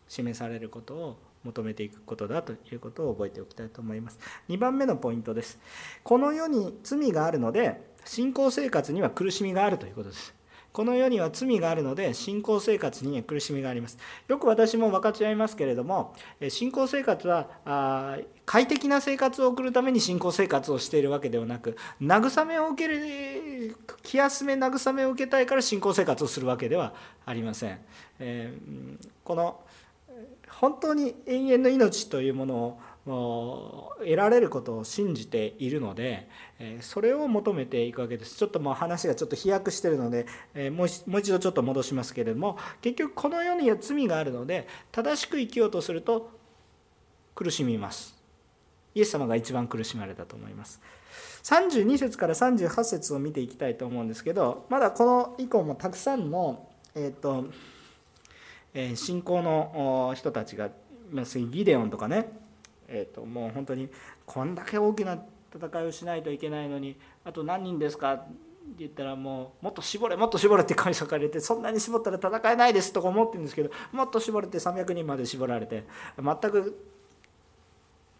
[0.08, 4.18] 示されることを求めていくことだということを覚えておきたいと思います。
[4.48, 5.58] 2番目のポイントです。
[6.02, 10.35] この世に罪があるので、信仰生活には苦しみがあるということです。
[10.76, 13.96] この世には罪があるので信仰生活には苦しみがあります。
[14.28, 16.14] よく私も分かち合いますけれども
[16.50, 26.92] 信仰生活は快適な生活を送るために信仰生活をしているわけではなく慰めを受ける気休め慰めを受けたいから信仰生活をするわけでは
[27.24, 27.78] ありません、
[28.18, 28.52] え
[29.24, 29.58] この
[30.46, 36.28] 本当に永遠の命というものを得られることを信じているので
[36.80, 38.36] それを求めていくわけです。
[38.36, 40.26] ちょっともう話がちょっと飛躍してるので
[40.70, 46.30] もう一度ちょっと戻しますけれども結局この世には罪があるので正しく生きようとすると
[47.36, 48.16] 苦しみます。
[48.94, 50.80] イエス様が一番苦しまれたと思います。
[51.44, 57.44] 32節から38節を見ていきたいと思うんですけどまだこの以降もたくさんのえっ、ー、と
[58.96, 60.70] 信仰の人たちが
[61.52, 62.28] ギデオンとかね、
[62.88, 63.88] えー、ともう本当に
[64.24, 65.18] こんだけ大きな
[65.54, 68.34] 戦いをしないといけないのにあと何人ですかって
[68.78, 75.84] 言ったらもうもっと絞れもっと絞れって神様から言ってそんなに絞ったら戦えないですとか思ってるんですけどもっと絞れて300人まで絞られて
[76.18, 76.78] 全く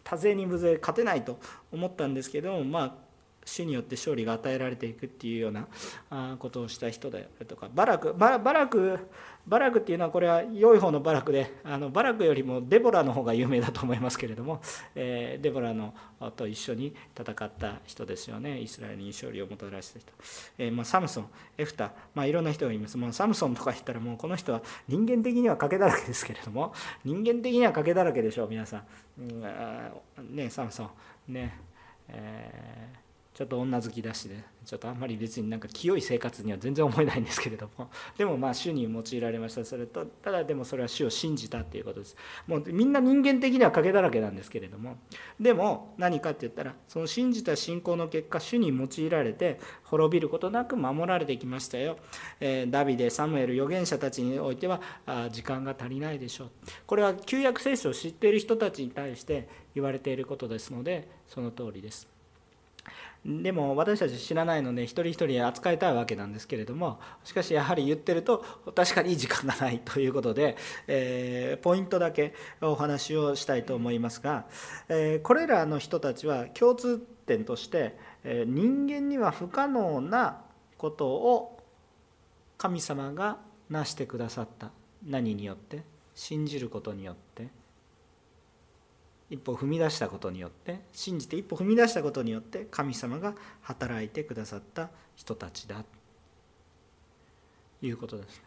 [0.05, 1.39] 多勢に無勢勝てないと
[1.73, 3.06] 思ったんですけどまあ
[3.47, 7.71] 主によって勝利が与えられていくっていうようなことをした人であるとか。
[7.73, 8.99] バラクバラク
[9.47, 14.61] バラクっていうのはこれは良い方のバラクであのバラクよりもデボラの方が有名だと思いますけれども、
[14.97, 15.95] えー、デボラの
[16.35, 18.59] と一緒に戦った人ですよね。
[18.59, 20.13] イスラエルに勝利をもたらした人、
[20.59, 21.29] えー、まあ、サムソン
[21.59, 26.73] エフタ、まあ、いろんな人がいます、まあ、サムソンとか言ったらもうこの人は人間的には賭けだらけですけれども
[27.05, 28.83] 人間的には賭けだらけでしょう皆さん、
[29.19, 30.91] うん、ねサムソ
[31.29, 31.33] ン。
[31.33, 31.57] ね
[32.09, 33.06] えー
[33.37, 39.63] ちょっと女好きだしで、ちょっとあんまり別になんか清い生活には全然思えないんですけれども、 でもまあ主に用いられました。
[39.63, 42.17] それと、ただでもそれは主を信じたっていうことです。
[42.47, 44.97] もうみんな人間的には賭けだらけなんですけれども、
[45.39, 51.99] でも何かって言ったら、その信じた信仰の結果、主に用いられて、滅びることなく守られてきましたよ。
[52.41, 56.51] えー、ダビデ、サムエル、預言者たちにおいてはあ時間が足りないでしょう。
[56.87, 62.16] これは旧約聖書を知っている人たちに対して言われていることですので、その通りです。
[63.29, 74.47] でも私たち知らないので一人一人扱いたいわけなんですけれどもしかしやはり言ってると確かに時間がないということで、えー、ポイントだけお話をしたいと思いますが、
[74.89, 80.43] えー、これらの人たちは共通点として、えー、人間には不可能な
[80.79, 81.59] ことを
[82.59, 84.71] 神様が成してくださった。
[85.05, 85.83] 何によって？
[86.15, 87.49] 信じることによって。
[89.29, 95.85] 一歩踏み出したことによって信じて一歩踏み出したことによって神様が働いてくださった人たちだ
[97.81, 98.43] ということですね。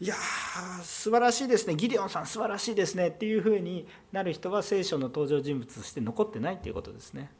[0.00, 7.30] いやー素晴らしいですねギデオンさん素晴らしいですねっていうふうになる人は聖書の登場人物として残ってないということですね。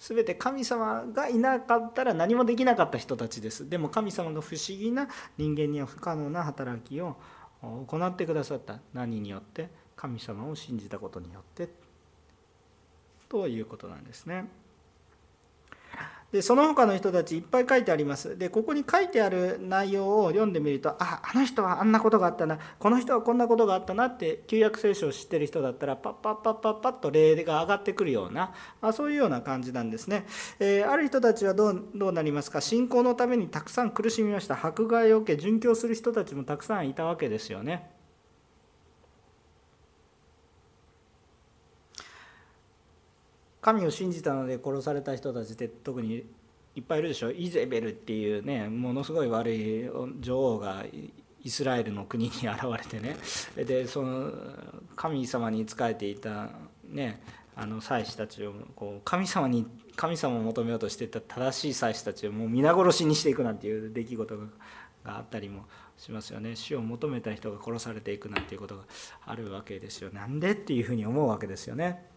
[0.00, 3.68] 全て神様がいなかったら何もできなかった人たちです。
[3.70, 7.16] でも神様が不思議な人間には不可能な働きを
[7.62, 9.70] 行ってくださった何によって？
[9.96, 11.68] 神様を信じたことによって
[13.28, 14.46] ということなんですね。
[16.32, 18.36] でその他の人たちいっぱい書いてあります。
[18.36, 30.26] でここに書いてある内容を読んでみるとああの人はあんなことがあったなこの人はこんなことがあったなって旧約聖書を知ってる人だったらパッパッパッパッパッと霊が上がってくるようなあそういうような感じなんですね。
[30.58, 32.60] えー、ある人たちはどうどうなりますか？
[32.60, 37.93] 信仰のためにたくさん苦しみました迫害を受け殉教する人たちもたくさんいたわけですよね。
[43.64, 46.26] 神を信じたので殺された人たちって特に
[46.76, 47.30] いっぱいいるでしょ？
[47.30, 50.84] イゼベルっていうねものすごい悪い女王が
[51.42, 52.42] イスラエルの国に現
[52.76, 53.16] れてね。
[53.56, 54.30] でその
[54.96, 56.50] 神様に仕えていた
[56.90, 57.22] ね
[57.56, 64.44] あの祭司たちをこう神様に神様を求めようとしていた正しい祭司たちをもう皆殺しにしていくなんていう出来事が
[65.06, 65.64] あったりも
[65.96, 66.54] しますよね。
[66.54, 68.82] 死を求めた人が殺されていくなんていうことが
[69.24, 72.12] あるわけですよなんでっていうふうに思うわけですよね。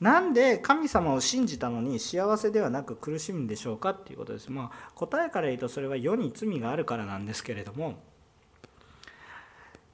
[0.00, 4.50] なんで神様を信じたのに幸せではなく苦しむんでしょうかっていうことです。
[4.50, 7.94] まあ、答えから言うとそれは世に罪があるからなんですけれども。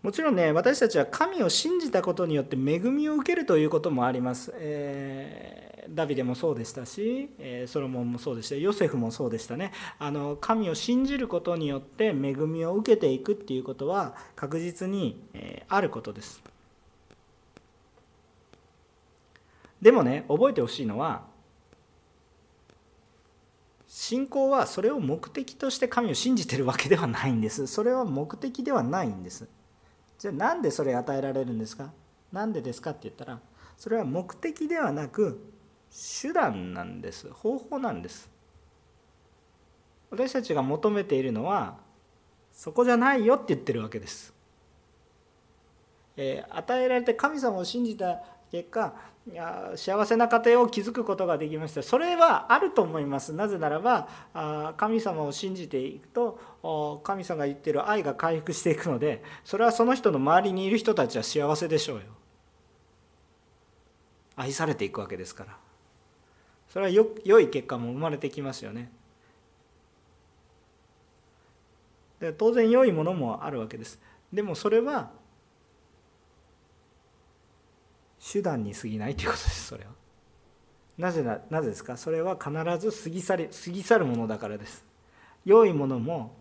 [0.02, 9.72] もちろんね私たちは神を信じたことによって恵みを受けるということもあります、えー、ダビデもそうでしたし、えー、ソロモンもそうでしたヨセフもそうでしたね。
[10.00, 16.41] あの神を信じることによって恵みを受けていくっていうことは確実に、えー、あることです。
[19.82, 21.24] でもね覚えてほしいのは
[23.86, 27.66] 信仰はそれを目的として神を信じてるわけではないんです。
[27.66, 29.46] それは目的ではないんです。
[30.18, 31.92] じゃあなんでそれ与えられるんですか？
[32.32, 33.40] 何でですかって言ったら
[33.76, 35.44] それは目的ではなく
[36.22, 37.28] 手段なんです。
[37.30, 38.30] 方法なんです。
[40.10, 41.76] 私たちが求めているのは
[42.52, 44.34] そこじゃないよって言ってるわけです、
[46.18, 48.18] えー、与えられて神様を信じた
[48.50, 48.94] 結果
[49.76, 51.82] 幸せな家庭を築くことができました。
[51.82, 53.32] それはあると思います。
[53.32, 54.08] なぜならば
[54.76, 62.02] 神様を信じていくと神様が言ってる愛が回復していくのでそれはその人の周りにいる人たちは幸せでしょうよ。
[64.34, 65.56] 愛されていくわけですから。
[66.68, 68.90] それはよ良い結果も生まれてきますよね。
[72.18, 74.00] で当然良いものもあるわけです。
[74.32, 75.10] でもそれは
[78.24, 79.90] 手段に過ぎないということですそれは。
[80.98, 81.96] なぜななぜですか？
[81.96, 84.84] それは必ず過ぎ去り過ぎ去るものだからです。
[85.44, 86.36] 良いものも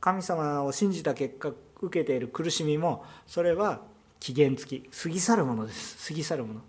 [0.00, 3.82] 神様を信じた結果受けている苦しみもそれは
[4.18, 6.08] 期限付き過ぎ去るものです。
[6.08, 6.60] 過ぎ去るもの。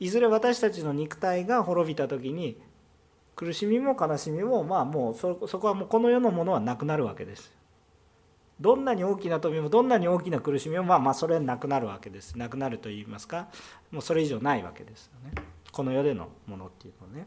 [0.00, 2.60] いずれ私たちの肉体が滅びた時に
[3.36, 7.52] 苦しみも悲しみもまあもうそそこはもうこの世のものはなくなるわけです。
[8.60, 12.36] どんなに大きな富もどんなに大きな苦しみもまあまあそれはなくなるわけです。
[12.36, 13.48] なくなると言いますか
[13.90, 15.42] もうそれ以上ないわけですよね。
[15.72, 17.26] この世でのものっていうのね。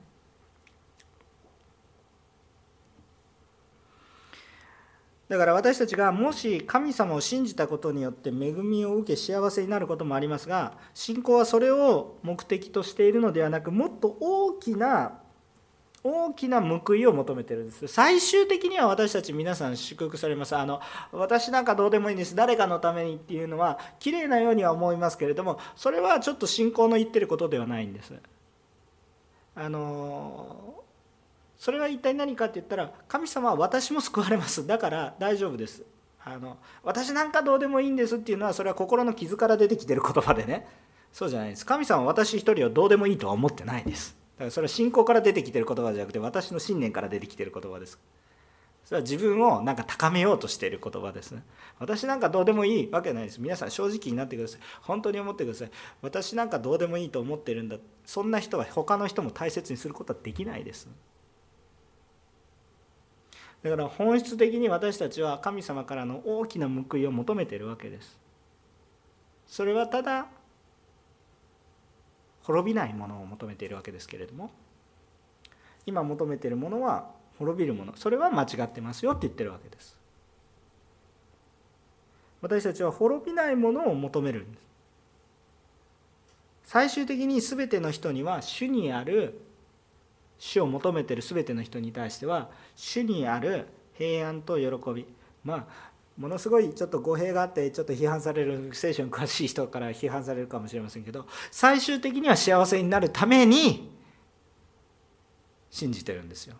[5.30, 15.22] だから私たちがもし神様を信じたことによって恵みを受け幸せになることもありますが信仰はそれを目的としているのではなくもっと大きな
[16.04, 17.88] 大きな報いを求めてるんです。
[17.88, 20.56] 最終的には私たち皆さん祝福されます。
[20.56, 20.82] あの
[21.13, 22.36] 私なんかどうでもいいんです。
[22.36, 28.13] 誰かのためにっていうのは綺麗なようには思いますけれどもそれはちょっと信仰の言ってることではないんです。
[29.56, 30.84] あの
[31.58, 34.68] それは一体何かって言ったら神様は私も救われます。
[34.68, 35.84] だから大丈夫です。
[36.26, 40.68] あの私なんかどうでもいいんですっていうのはそれは心の傷から出てきてる言葉でね。
[41.13, 41.66] そうじゃないです。
[41.66, 44.22] 神様は私一人をどうでもいいとは思ってないです。
[44.39, 48.00] からそれは信仰から出てきてる言葉じゃなくて私の信念から出てきてる言葉です。
[48.86, 51.43] それは自分をなんか高めようとしている言葉ですね。
[51.80, 53.39] 私なんかどうでもいいわけないです。
[53.39, 54.62] 皆さん正直になってください。
[54.82, 55.72] 本当に思ってください。
[56.02, 57.78] 私なんかどうでもいいと思ってるんだ。
[58.06, 60.89] そんな人は他の人も大切にすることはできないです。
[63.63, 68.19] だから本質的に私たちは神様からの大きな報いを求めてるわけです。
[69.48, 70.28] それはただ
[72.43, 74.51] 滅びないものを求めているわけですけれども
[75.86, 79.97] 今求めているものは滅びるものそれは間違ってますよって言ってるわけです。
[82.41, 84.63] 私たちは滅びないものを求めるんです。
[86.65, 89.39] 最終的に全ての人には主にある
[90.39, 95.06] 主を求めてる全ての人に対しては主にある平安と喜び
[95.43, 103.91] まあものすごいちょっと語弊があってちょっと批判される聖書に詳しい人から批判されるかもしれませんけど最終的には幸せになるために
[105.71, 106.56] 信じてるんですよ。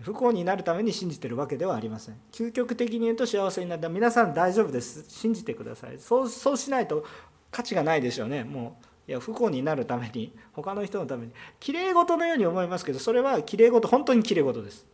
[0.00, 2.16] 不幸になるために信じてるわけではありません。
[2.30, 5.06] 究極的に言うと幸せになった皆さん大丈夫です。
[5.08, 5.98] 信じてください。
[5.98, 7.06] そうそうしないと
[7.50, 8.44] 価値がないでしょうね。
[8.44, 8.76] も
[9.08, 11.32] ういや不幸になるために他の人のために。
[11.58, 14.84] きれい事のように思いますけどそれはきれい事本当にきれい事です。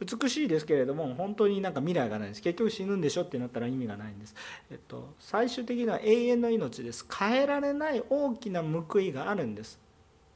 [0.00, 2.42] 美しいですけれども本当になんか未来がないです。
[2.42, 4.34] 結局死ぬんでしょってなったら意味がないんです、
[4.70, 7.04] えっと、最終的には永遠の命です。
[7.12, 9.78] 変えられない大きな報いがあるんです。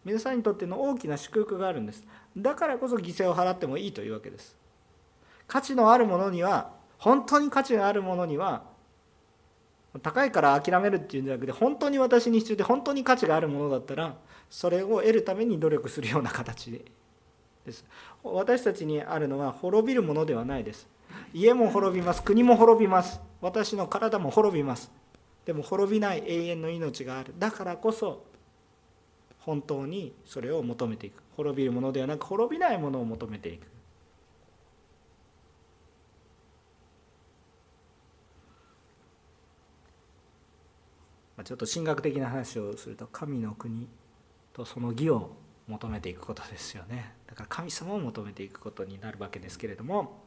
[0.05, 2.05] 皆さんにとっての大きな祝福があるんです。
[2.37, 4.57] だからこそ犠牲を払ってもいいというわけです。
[5.47, 8.65] 価値のあるものには本当に価値があるものには
[10.03, 14.17] 高いから諦めるっていうんじゃなくて本当に私に必要で本当に価値があるものだったら
[14.49, 16.73] それを得るために努力するような形
[17.67, 17.85] です。
[18.23, 20.87] 私たちにあるのは滅びるものではないです。
[21.35, 22.23] 家も滅びます。
[22.23, 23.21] 国も滅びます。
[23.41, 24.91] 私の体も滅びます。
[25.45, 27.35] でも滅びない永遠の命がある。
[27.39, 28.25] だからこそ
[29.41, 31.23] 本当にそれを求めていく。
[31.37, 33.67] 滅びるものではなく滅びないものを求めていく。
[41.45, 43.89] ちょっと神学的な話をすると神の国
[44.53, 45.31] とその義を
[45.69, 47.15] 求めていくことですよね。
[47.27, 50.23] だから神様を求めていくことになるわけですけれども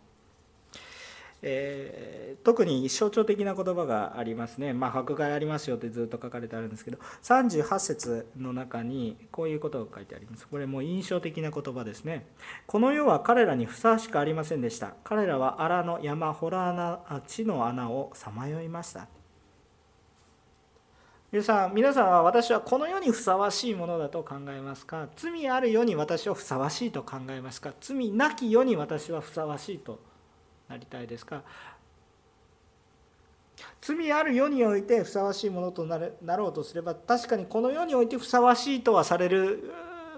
[1.48, 10.48] えー、特に象徴的な言葉がありますね、まあ、迫害ありますよってずっと書かれてあるんですけど38節の中にこういうことが書いてあります。
[10.48, 12.26] これも印象的な言葉ですね。
[12.66, 14.96] この世は彼らにふさわしくありませんでした。
[15.04, 19.08] 彼らは荒の山ホラ穴地の穴をさまよいました。
[21.32, 25.10] 皆さん皆さんは私はこの世にふさわしいものだと考えますか？
[25.18, 27.74] 罪ある世に私はふさわしいと考えますか？
[27.82, 30.00] 罪なき世に私はふさわしいと
[30.70, 31.42] なりたいですか？
[33.82, 39.72] 罪ある世においてふさわしいものとななろうとすれば確かにこの世においてふさわしいとはされる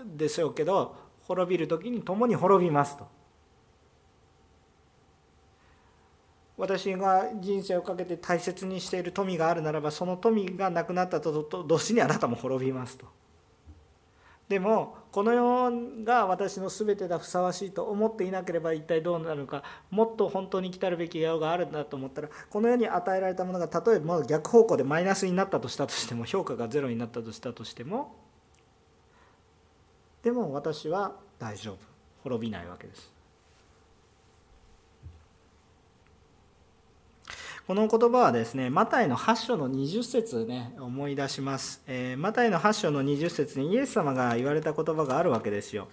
[0.06, 3.17] でしょうけど滅びる時に共に滅びますと。
[6.58, 13.06] 私が人生をかけて大切にしている富があるならばその富がなくなったと同時にあなたも滅びますと。
[14.50, 28.16] でもこの世が私の全てだふさわしいと思っていなければ一体どうなるかもっと本当に来たるべき世があるんだと思ったらこの世に与えられたものが例えば逆方向でマイナスになったとしたとしても 評価がゼロになったとしたとしても
[30.24, 31.78] でも私は大丈夫
[32.24, 33.17] 滅びないわけです
[37.68, 41.82] この言葉はですね、マタイの8章の20節ね、思い出します。
[41.86, 45.90] えー、マタイの8章の20節にイエス様が言われた言葉があるわけですよ。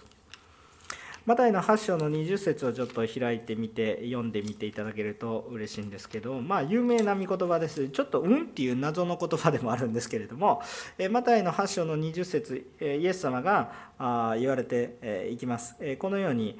[1.25, 7.89] マタイの8章の20節をちょっと開いてみて読んでみていただけると嬉しいんですけどまあ有名な御言葉です。
[7.89, 10.61] ちょっと「うん」っていう謎の言葉でもあるんですけれども
[11.09, 15.75] マタイの8章の20節イエス様が言われていきます。
[15.97, 16.59] このように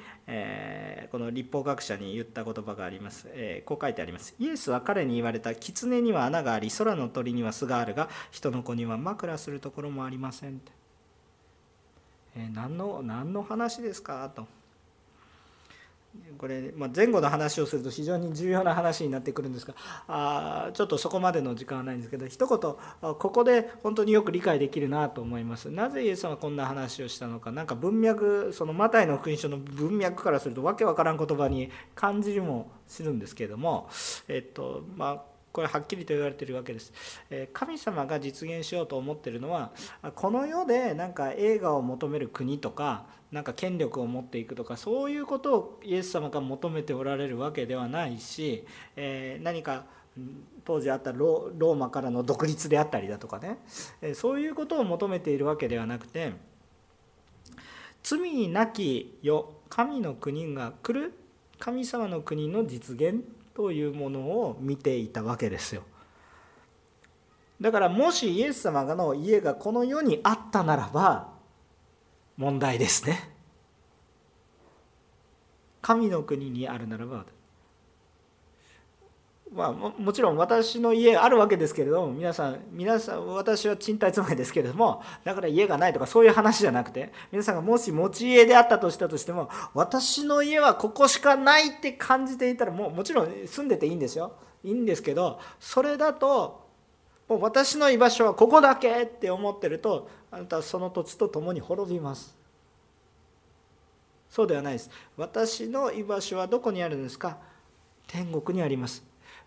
[1.11, 3.28] この立法学者に言った言葉があります。
[3.66, 4.34] こう書いてあります。
[4.39, 10.84] イエスは彼に言われた狐には穴があり空の鳥には巣があるが人の子には枕するところもありませんって。
[12.36, 14.29] え何の何の話ですか？
[14.36, 14.45] と。
[16.38, 19.73] これ、まあ、前後の話をすると非常に重要な話になってくるんですが
[20.07, 25.69] あちょっとそこまでの時間はないんですけど一言ここで本当によく理解できるなと思います。
[25.69, 27.51] なぜイエス様はこんな話をしたのか。
[27.51, 33.89] 何か文脈そのマタイの福音書の文脈からするとわけわからん言葉に感じるもするんですけれども
[34.29, 36.91] えっとまあこれはっきりと言われてるわけです。
[37.53, 39.71] 神様が実現しようと思ってるのは
[40.13, 48.65] この世でなんか映画を求める国とかなんか権力を持っていくとかそういうことをイエス様が求めておられるわけではないし、
[48.97, 49.85] え何か
[50.65, 53.59] 当時あったローマからの独立であったりだとかね
[54.13, 56.33] そういうことを求めているわけではなくて
[58.03, 61.13] 罪なき世神の国が来る
[61.59, 63.23] 神様の国の実現
[63.55, 65.83] というものを見ていたわけですよ。
[67.59, 71.29] だからもしイエス様の家がこの世にあったならば
[72.35, 73.31] 問題ですね。
[75.81, 77.25] 神の国にあるならば
[79.53, 94.33] まあ、ももちろん私の家あるわけですけれども皆さん皆さん私は賃貸住まいですけれどもだから家がないとかそういう話じゃなくて皆さんがもし持ち家であったとしたとしても私の家はここしかないって感じていたらもうもちろん住んでていいんですよ。
[94.63, 96.65] いいんですけどそれだと
[97.29, 102.35] もう私の居場所はここだけって思ってるとあなたはその土地と共に滅びます。
[104.29, 104.89] そうではないです。
[105.15, 107.37] 私の居場所はどこにあるんですか？
[108.07, 109.03] 天国にあります。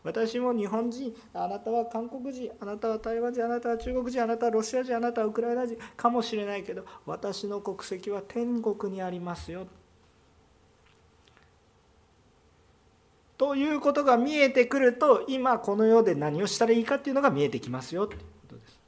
[0.09, 9.67] 私も日本人あなたは韓国人あなたは台湾人あなたは中国人あなたはロシア人あなたはウクライナ人かもしれないけど私の国籍は天国にありますよ
[13.37, 18.81] ということが見えてくると今この世で何をしたらいいかっていうのが見えてきますよということです。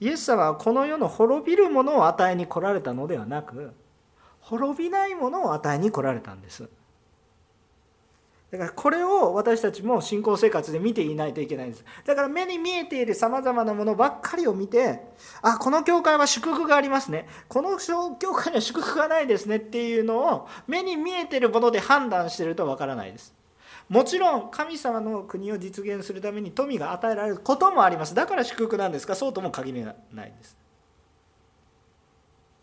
[0.00, 3.72] イエス様はこの世の滅びるものを与えに来られたのではなく
[4.48, 6.68] 滅びないものを与えに来られたんです。
[8.50, 11.84] だからこれを私たちも信仰生活で見ていないといけないんです。
[12.06, 15.02] だから目に見えているさまざまなものばっかりを見て
[15.42, 17.28] あこの教会は祝福がありますね。
[17.48, 19.56] この教会には祝福がないですね。
[19.56, 23.34] っていうのを目に見えているもので判断してるとわからないです。
[23.90, 28.14] もちろん神様の国を実現するために富が与えられることもあります。
[28.14, 29.14] だから祝福なんですか？
[29.14, 29.92] そうとも限りな
[30.26, 30.57] いです。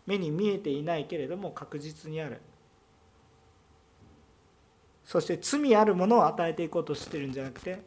[0.06, 2.40] 目に見えていないけれども確実にある。
[5.04, 7.80] そして罪あるものを与えていこうとしてるんじゃなくて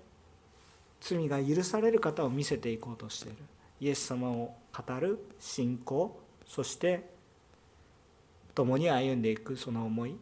[1.01, 3.37] 罪が許される方を見せていこうとしている。
[3.81, 7.09] イエス様を語る信仰そして
[8.53, 10.15] 共に歩んでいくその思い。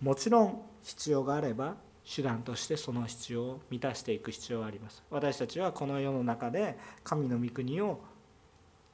[0.00, 5.02] もちろん必要があれば手段としてその必要を満たしていく必要があります。
[5.10, 8.00] 私たちはこの世の中で神の御国を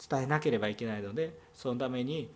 [0.08, 2.30] 伝えなければいけないのでそのために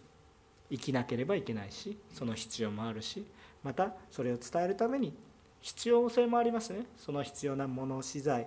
[0.71, 3.27] 生きなければいけないしその必要もあるし
[3.63, 5.15] またそれを伝えるために
[5.61, 6.85] 必要性もありますね。
[6.99, 8.47] その必要なもの資材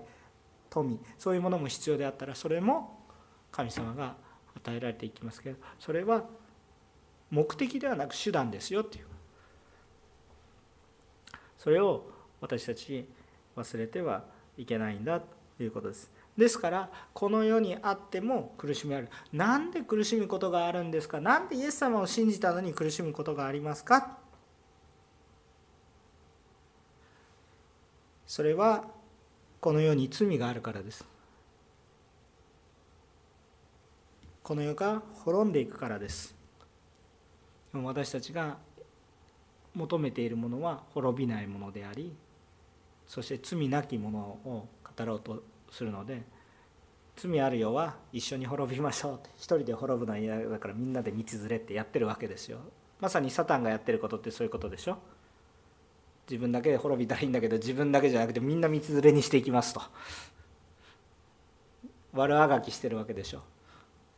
[0.69, 2.99] 富そういうものも必要であったらそれも
[3.51, 4.15] 神様が
[4.55, 6.25] 与えられていきますけどそれは
[7.31, 9.05] 目的ではなく手段ですよっていう。
[11.57, 12.05] それを
[12.39, 13.07] 私たち
[13.55, 14.23] 忘れては
[14.57, 16.11] いけないんだということです。
[16.37, 19.09] ですからこの世にあっても苦しみある。
[19.33, 21.19] なんで苦しむことがあるんですか？
[21.19, 24.17] 何でイエス様を信じたのに苦しむことがありますか？
[28.27, 28.85] それは
[29.59, 31.03] この世に罪があるからです。
[34.43, 36.35] この世が滅んでいくからです。
[37.73, 38.57] 私たちが
[39.75, 42.11] 求めているものは滅びないものであり
[43.05, 44.67] そして罪なきものを
[44.97, 46.23] 語ろうとするので
[47.15, 49.15] 罪あるよは一緒に滅びましょう。
[49.15, 52.59] って一人で滅ぶのは嫌だからみんなで道連れってやってるわけですよ。
[52.99, 54.97] まさにサタンがやってることってそういうことでしょ。
[56.29, 59.81] 自分だけで滅びたらいいんだけど自分だけじゃなくてみんな道連れにしていきますと。
[62.13, 63.41] 悪あがきしてるわけでしょ。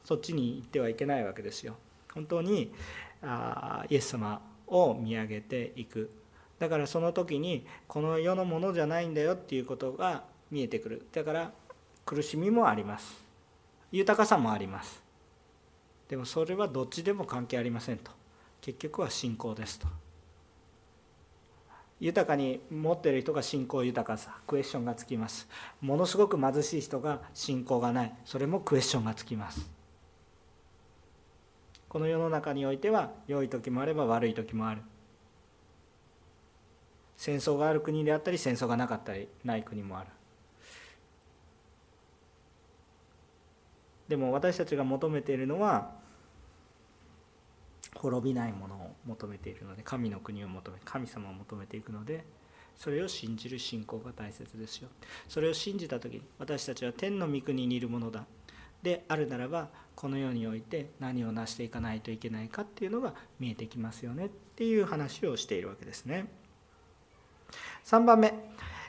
[0.04, 1.76] そっちに行ってはいけないわけですよ。
[2.14, 2.74] 本当に
[3.22, 6.10] あイエス様を見上げていく。
[6.58, 11.06] だからその時にこの世のものじゃないんだよっていうことが見えてくる。
[11.12, 11.52] だから
[12.06, 13.18] 苦しみもあります。
[13.92, 15.02] 豊かさもあります。
[16.08, 18.12] でもそれはどっちでも関係ありませんと。
[18.62, 19.88] 結局は信仰ですと。
[22.00, 24.38] 豊かに持ってる人が信仰豊かさ。
[24.48, 25.48] クエスチョンがつきます。
[25.82, 28.16] ものすごく貧しい人が信仰がない。
[28.26, 29.70] それもクエスチョンがつきます。
[31.90, 34.82] この世の中においては良い時もあれば悪い時もある。
[37.18, 40.10] 戦争がある国であったり戦争がなかったりない国もある。
[44.10, 45.92] でも私たちが求めているのは
[47.96, 52.24] 滅びないものを求めているので神の国を求め神様を求めていくので
[52.76, 54.88] それを信じる信仰が大切ですよ。
[55.28, 58.26] それを信じた時に私たちは天の御国にいるものだ。
[58.82, 64.28] であるならばこの世において何を成していかないといけないかっていうのが見えてきますよね。
[64.28, 66.28] っていう話をしているわけですね。
[67.86, 68.34] 3番目。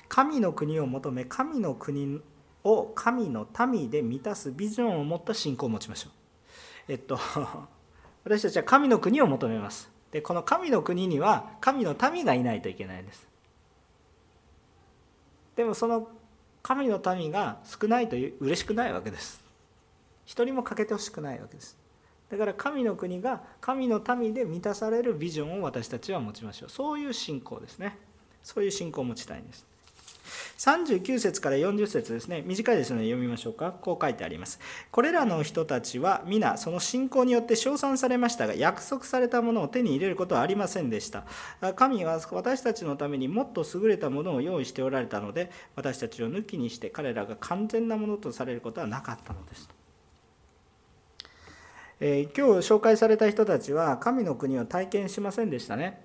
[0.08, 2.20] 神の国を求め神の国
[2.64, 6.12] を神の民で満たすビジョンを持った信仰を持ちましょう。
[6.92, 7.18] えっと
[8.24, 9.90] 私たちは神の国を求めます。
[10.11, 13.26] でこの神の国には神の民がいないといけないんです。
[15.56, 16.08] でもその
[16.62, 19.42] 神の民が少ないとう嬉しくないわけです。
[20.26, 21.76] 一人も欠けてほしくないわけです。
[22.30, 26.68] だから神の国が神の民で満たされるビジョンを私たちは持ちましょう。
[26.68, 27.98] そういう信仰ですね。
[28.42, 29.66] そういう信仰を持ちたいんです。
[30.58, 32.42] 39節から40節ですね。
[32.44, 33.72] 短いですので読みましょうか。
[33.72, 34.60] こう書いてあります。
[34.90, 41.24] これらの人たちは皆その信仰によって称賛されましたが約束されたものを手に入れることはありませんでした。
[41.76, 49.68] 神は私たちのためにもっと優れたものを用意しておられたので私たちを抜きにして彼らが完全なものとされることはなかったのです。
[52.02, 56.00] えー、今日紹介された人たちは神の国を体験しませんでしたね。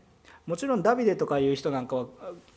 [0.45, 2.07] もちろんダビデとかいう人なんかは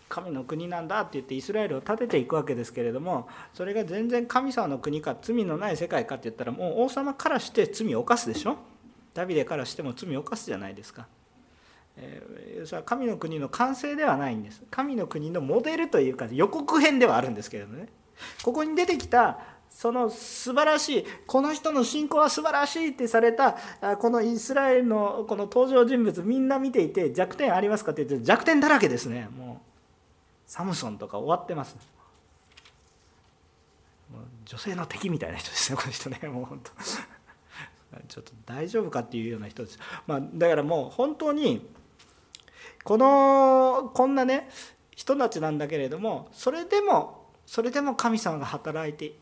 [0.09, 8.56] 神の国なんだって言ってイスラエルを立てていくわけですけれどもそれが全然神様の国か罪のない世界かって言ったらもう王様からして罪を犯すでしょ？
[9.14, 11.06] ダビデからしても罪を犯すじゃないですか。
[11.96, 14.62] えー、それは神の国の完成ではないんです。
[14.70, 17.88] 神の国のモデルというか予告編ではあるんですけれどね。
[18.44, 19.38] ここに出てきた
[19.68, 23.56] その素晴らしいこの人の信仰は素晴らしいってされた
[23.98, 29.28] このイスラエルのこの登場人物みんな見ていて弱点ありますかって言って弱点だらけですね。
[29.36, 29.67] もう
[30.49, 31.76] サムソンとか終わってます
[34.46, 36.18] 女性の敵みたいな人ですねこの人ね。
[36.26, 36.72] もう本当。
[38.09, 41.70] ちょっと大丈夫かっていうような人です、まあ、だからもう本当に
[42.84, 44.51] このこんなね
[44.94, 49.14] 人たちなんだけれどもそれでもそれでも神様が働いて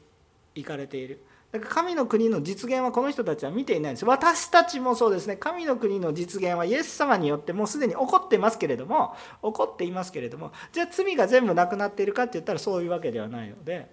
[0.55, 1.24] いかれている。
[1.53, 4.05] だから神の国の実現はこの人たちは見ていないんです。
[4.05, 5.36] 私たちもそうですね。
[5.36, 13.88] 神の国の実現はイエス様によってもうすでに起こってますけれども起こっていますけれどもじゃあ罪が全部なくなっているかって言ったらそういうわけではないので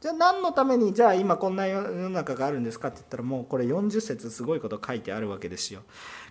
[0.00, 5.82] じゃあ何のためにじゃあ今こんな世の中があるんですかって言ったらもうこれ40節すごいこと書いてあるわけですよ。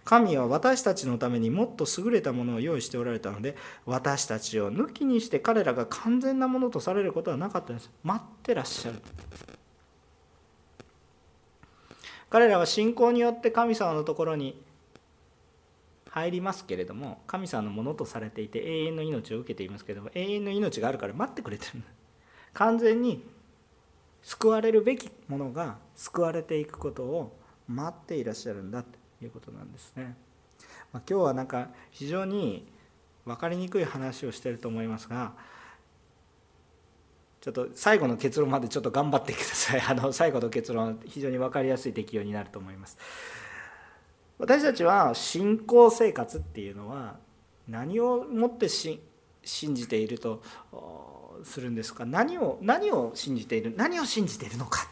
[0.03, 3.55] 神は私たちのためにもっと優れたものを用意しておられたので
[3.87, 7.89] 私たちを抜きにして彼らが完全なものとされることはなかったんです。
[8.03, 9.01] 待ってらっしゃる。
[12.29, 14.61] 彼らは信仰によって神様のところに
[16.09, 21.81] 入りますけれども神様のものとされていて永遠の命を受けていますけれども永遠の命があるから待ってくれてる
[22.53, 23.23] 完全に
[24.23, 28.89] 救われるべきものが救われていくことを待っていらっしゃるんだと
[29.21, 30.15] いうことなんですね。
[30.91, 32.65] まあ、今日はなんか非常に
[33.25, 35.33] 分かりにくい話をしてると思いますが
[37.45, 39.81] ちょっと最後の結論までちょっと頑張ってください。
[39.87, 42.97] あの最後の結論非常に分かりやすい適用になると思います。
[44.39, 47.19] 私たちは信仰生活っていうのは
[47.67, 48.99] 何をもって信
[49.43, 50.41] じていると
[51.43, 52.03] するんですか？
[52.03, 54.89] 何を何を信じている何を信じているのか。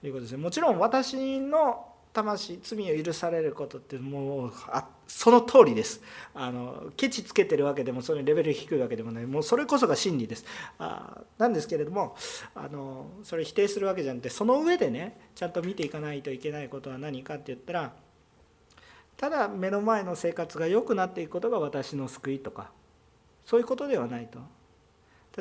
[0.00, 0.38] ということですね。
[0.38, 6.02] もちろん私の魂罪を許されることってもうあその通りです。
[6.34, 9.26] あのケチつけてるわけでもそれレベル低いわけでもない。
[9.26, 10.44] もうそれこそが真理です。
[10.78, 12.14] あなんですけれども
[12.54, 17.92] あのそれ否定するわけじゃなくてその上でねちゃんと見ていかないといけないことは何かって言ったら
[19.16, 22.70] ただ目の前の生活が良くなっていくことが私の救いとか
[23.44, 24.38] そういうことではないと。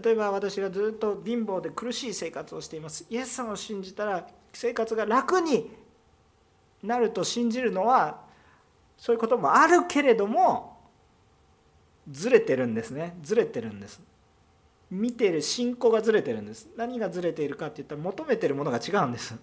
[0.01, 3.05] 例えば私がずっと貧乏で苦しい生活をしています。
[3.09, 5.69] イエス様を信じたら生活が楽に
[6.83, 8.26] なると信じるのは
[8.97, 10.77] そういうこともあるけれども
[12.09, 13.17] ずれてるんですね。
[13.21, 14.01] ずれてるんです。
[14.89, 16.67] 見ている信仰がずれてるんです。
[16.77, 19.35] 何がずれているかっていったら求めてるものが違うんです。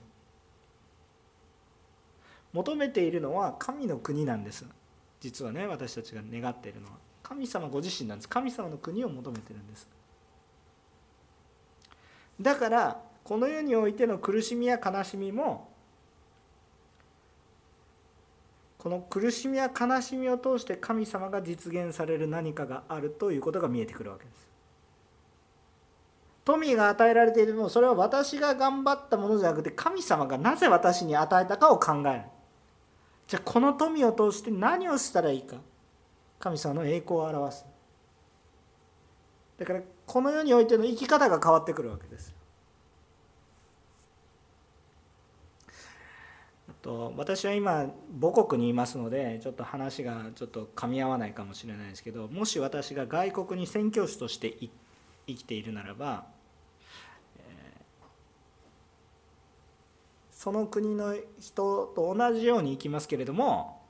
[2.52, 4.64] 求めているのは神の国なんです。
[5.20, 6.92] 実はね私たちが願っているのは。
[7.22, 8.28] 神様ご自身なんです。
[8.28, 9.88] 神様の国を求めてるんです。
[12.40, 15.68] だからこの世においての苦しみや悲しみも
[18.84, 24.46] この苦しみや悲しみを通して神様が実現される何かがあるということが見えてくるわけです。
[26.44, 32.22] 富が与えられているもそれは私が頑張ったものじゃなくて神様がなぜ私に与えたかを考える。
[33.26, 35.56] じゃあこの富を通して何をしたらいいか
[36.38, 37.64] 神様の栄光を表す。
[39.56, 42.33] だからこの世においての生き方が変わってくるわけです。
[46.84, 47.86] と私は今
[48.20, 54.54] 母国にいますのでちょっと話がちょっと噛み合わないかもしれないですけどもし私が外国に宣教師として
[55.26, 56.26] 生きているならば、
[57.38, 57.40] え
[60.30, 63.80] その国の人と同じように生きますけれども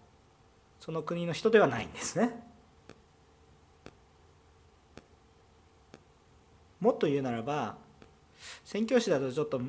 [0.78, 2.30] その国の人ではないんですね。
[6.78, 7.76] もっと言うならば
[8.64, 9.60] 宣教師だとちょっと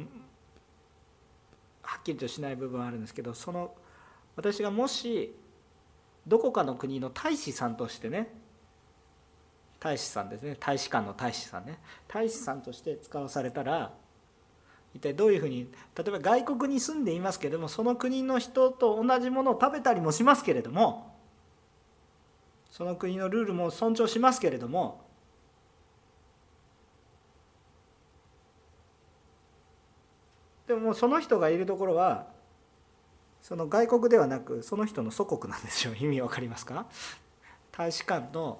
[1.96, 3.74] はっきりとしない部分はあるんですけどその
[4.36, 5.34] 私がもし
[6.28, 8.28] どこかの国の大使さんとしてね
[9.80, 11.80] 大使さんですね大使館の大使さんね
[12.10, 13.94] 大使さんとして使わされたら
[14.94, 21.16] 一体どういうふうに例えば外国に住んでいますけれどもその国の人と同じものを食べたりもしますけれども
[22.72, 25.05] その国のルールも尊重しますけれども
[30.68, 32.28] でもその人がいるところは
[33.42, 35.94] その外国ではなくその人の祖国なんですよ。
[36.00, 36.88] 意味わかりますか？
[37.72, 38.60] 大使館の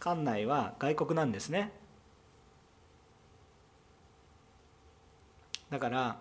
[0.00, 1.72] 館内は外国なんですね。
[5.70, 6.20] だから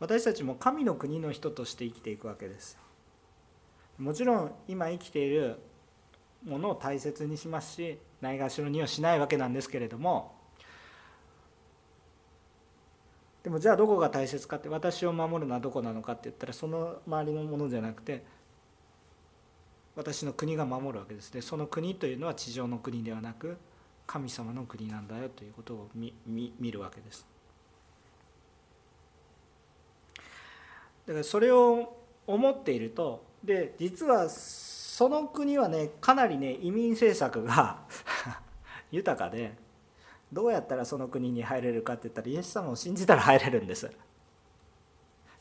[0.00, 2.78] 私たちも神の国の人として生きていくわけです。
[3.96, 5.58] もちろん今生きている
[6.44, 10.37] ものを大切にしますしないがしろにはしないわけなんですけれども
[13.48, 18.22] でもじゃあどこが大切かって私を守るのはどこなのかって言ったらその周りのものじゃなくて
[19.96, 21.32] 私の国が守るわけです。
[21.32, 23.56] でその国というのは地上の国ではなく
[24.06, 27.26] 神様の国なんだよということを見見るわけです。
[31.06, 31.96] だからそれを
[32.26, 37.78] 思っているとで実はその国はねかなりね移民政策が
[38.92, 39.54] 豊かで
[40.32, 43.90] どうやったらその国に入れるかって言ったらイエス様を信じたら入れるんです。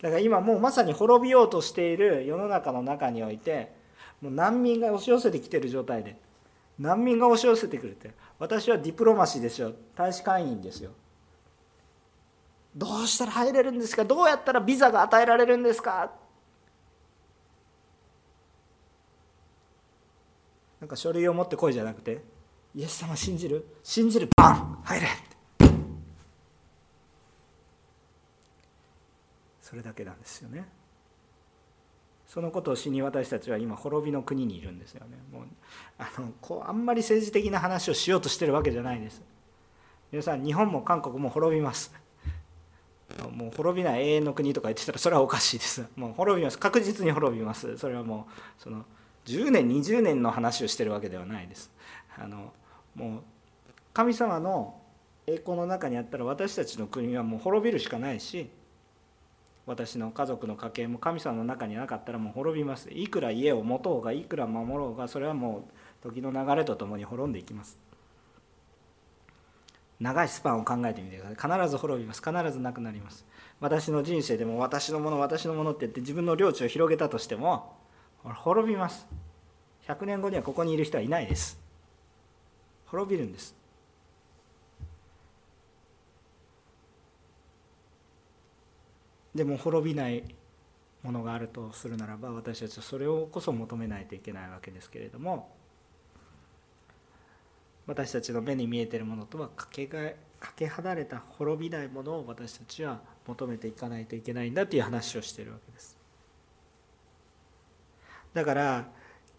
[0.02, 3.74] だから今もうまさに滅びようとしている世の中の中において
[4.22, 6.16] もう難民が押し寄せてきてる状態で
[6.80, 9.74] 難民が押し寄せてくるって私はディプロマシーですよ。
[9.96, 10.92] 大使館員ですよ。
[12.76, 14.06] どうしたら入れるんですか？
[14.06, 16.12] どうやったらビザが与えられるんですか？
[20.80, 22.22] なんか書類を持ってこいじゃなくて
[22.76, 23.66] イエス様信じる？
[23.82, 24.30] 信じる。
[24.36, 24.77] バン！
[24.88, 25.08] 入れ。
[29.60, 30.66] それだけなんですよね。
[32.26, 35.18] そのことをしに私たちは今滅びの国にいるんですよね。
[35.30, 35.44] もう
[35.98, 39.22] あのこうあんまり政治的な話をしようとしてるわけじゃないです。
[40.10, 41.94] 皆さん日本も韓国も滅びます。
[43.34, 45.86] もう滅びない永遠の国とか言ってたらそれはおかしいです。
[45.98, 46.58] もう滅びます。
[46.58, 47.78] 確実に滅びます。
[47.78, 48.86] それはもうその
[49.26, 51.72] 10年20年の話をしてるわけではないです。
[52.18, 52.54] あの
[52.96, 53.22] もう
[53.98, 54.77] 神様の
[55.30, 58.50] 栄光の中にあったら私たちの国はもう滅びるしかないし
[59.66, 62.90] 私の家族の家計も神様の中になかったらもう滅びます。
[62.90, 65.64] いくら家を持とうがいくら守ろうがそれはもう
[66.02, 67.78] 時の流れとともに滅んでいきます。
[70.00, 71.60] 長いスパンを考えてみてください。
[71.60, 72.22] 必ず滅びます。
[72.24, 73.26] 必ずなくなります。
[73.60, 77.76] 私の人生でも私のもの私のものって言って自分の領地を広げたとしても
[78.24, 79.06] 滅びます。
[79.90, 81.60] 100年後にはここにいる人はいないです。
[82.86, 83.57] 滅びるんです。
[89.38, 90.24] でも滅びない
[91.04, 95.56] ものがあるとするならば私たちはそれをこそ求めないといけないわけですけれども
[97.86, 100.00] 私たちの目に見えてるものとはかけが
[100.40, 105.98] かけ離れた滅びないものを私たちは求めていかないといけないんだという話をしているわけです。
[108.34, 108.88] だから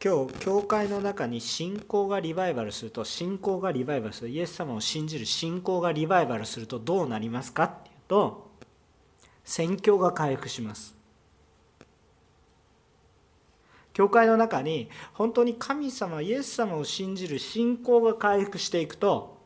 [0.02, 8.47] 今日教会の中に信仰がリバイバルすると信仰がリバイバルするイエス様を信じる信仰がリバイバルするとどうなりますかっていうと
[9.48, 10.94] 宣教が回復します。
[13.94, 19.38] 教会の中に本当に神様イエス様を信じる信仰が回復していくと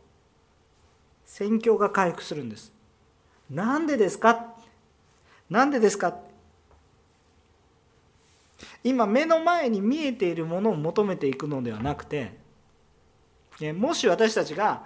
[1.24, 2.72] 宣教が回復するんです。
[3.48, 4.54] なんでですか？
[5.48, 6.16] なんでですか？
[8.82, 12.32] 今目の前に見えているものを求めていくのではなくて
[13.74, 14.82] もし私たちが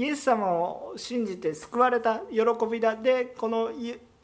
[0.00, 2.40] イエス様を信じて救われた喜
[2.70, 3.70] びだでこの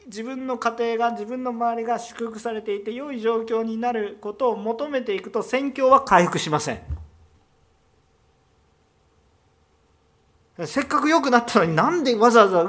[0.07, 6.81] 自分の家庭が自分の周りが祝福されていて良い状況になることを求めていくと宣教は回復しません。
[10.65, 12.63] せっかく良くなったのになんでわざわざ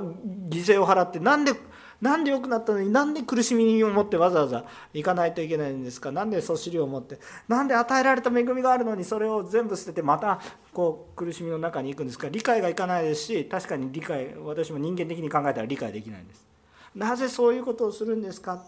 [0.50, 1.52] 犠牲を払ってなんで
[2.00, 6.12] なんで良くなったのになんで苦しみを持ってわざわざ行かないといけないんですか？
[6.12, 7.18] なんでそしりを持って？
[7.48, 10.40] なんで与えられた恵みがあるのにそれを全部捨ててまた
[10.72, 12.28] こう苦しみの中に行くんですか？
[12.28, 16.46] 理解がいかないですし確かに理解私も人間的に考えたら理解できないんです。
[16.94, 18.64] なぜそういうことをするんですか？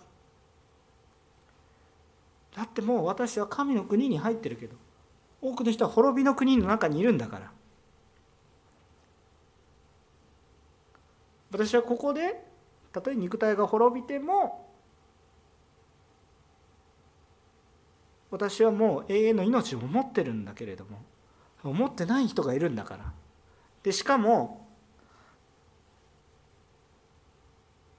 [2.56, 4.74] だってもう私は神の国に入ってるけど
[5.40, 7.52] 多くの人は滅びの国の中にいるんだから。
[11.52, 12.49] 私はここで
[12.92, 14.68] たとえ肉体が滅びても
[18.30, 21.02] 私はもう永遠の命を持ってるんだけれども
[21.62, 23.12] 思ってない人がいるんだから。
[23.82, 24.66] でしかも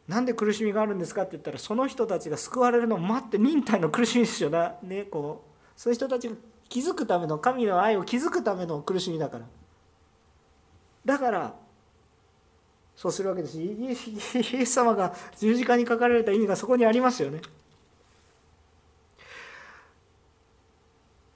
[0.08, 6.36] なんで苦しみがあるんですかって言ったらその人たちが救われるのを待って忍耐の苦しみですよねこうそういう人たちが
[6.70, 9.46] 気づくための神の愛を気づくための苦しみだから。
[11.04, 11.56] だから
[13.02, 13.60] そうするわけです。
[13.60, 13.76] イ
[14.62, 17.42] エス様が十字架にかかられた意味がそこにありますよね。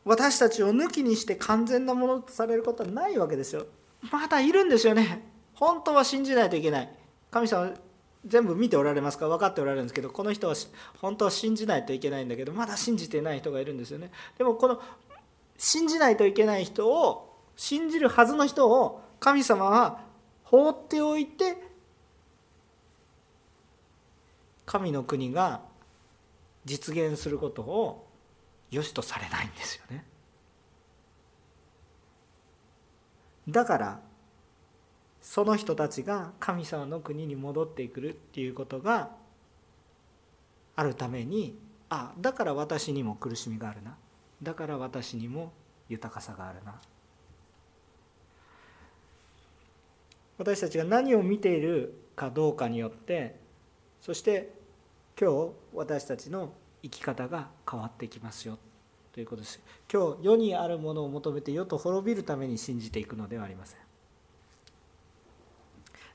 [0.04, 3.66] 私たちを抜きにして完全なものとされることはないわけですよ。
[4.12, 5.28] まだいるんですよね。
[5.56, 6.90] 本当は信じないといけない。
[7.32, 7.74] 神様
[8.28, 9.28] 全部見ておられますか？
[9.28, 10.54] 分かっておられるんですけどこの人は
[11.02, 14.12] 本当は信じないといけないんだけどまだ信じてない人がいるんですよね。
[14.38, 14.80] でもこの
[15.58, 20.05] 信じないといけない人を信じるはずの人を神様は
[20.46, 21.58] 放っておいて
[24.66, 25.62] 神の国が
[26.66, 28.08] 実現することを
[28.72, 30.06] 良しとされないんですよね。
[33.48, 34.00] だから
[35.22, 39.12] その人たちが神様の国に戻ってくるっていうことが
[40.76, 41.58] あるために
[41.90, 43.98] あだから私にも苦しみがあるな
[44.42, 45.54] だから私にも
[45.90, 46.76] 豊かさがあるな
[50.38, 53.40] 私たちが何を見ているかどうかによって
[54.02, 54.54] そして
[55.20, 58.58] 今日私たちの生き方が変わってきますよ
[59.14, 59.62] ということです。
[59.92, 63.78] 今日世にあるものを求めて世と滅びるために信じていくのではありませ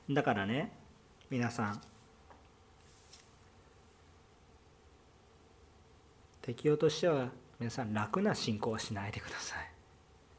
[0.09, 0.13] ん。
[0.13, 0.71] だからね
[1.29, 1.81] 皆さん
[6.41, 9.71] 適用としては皆さん楽な信仰はしないでください。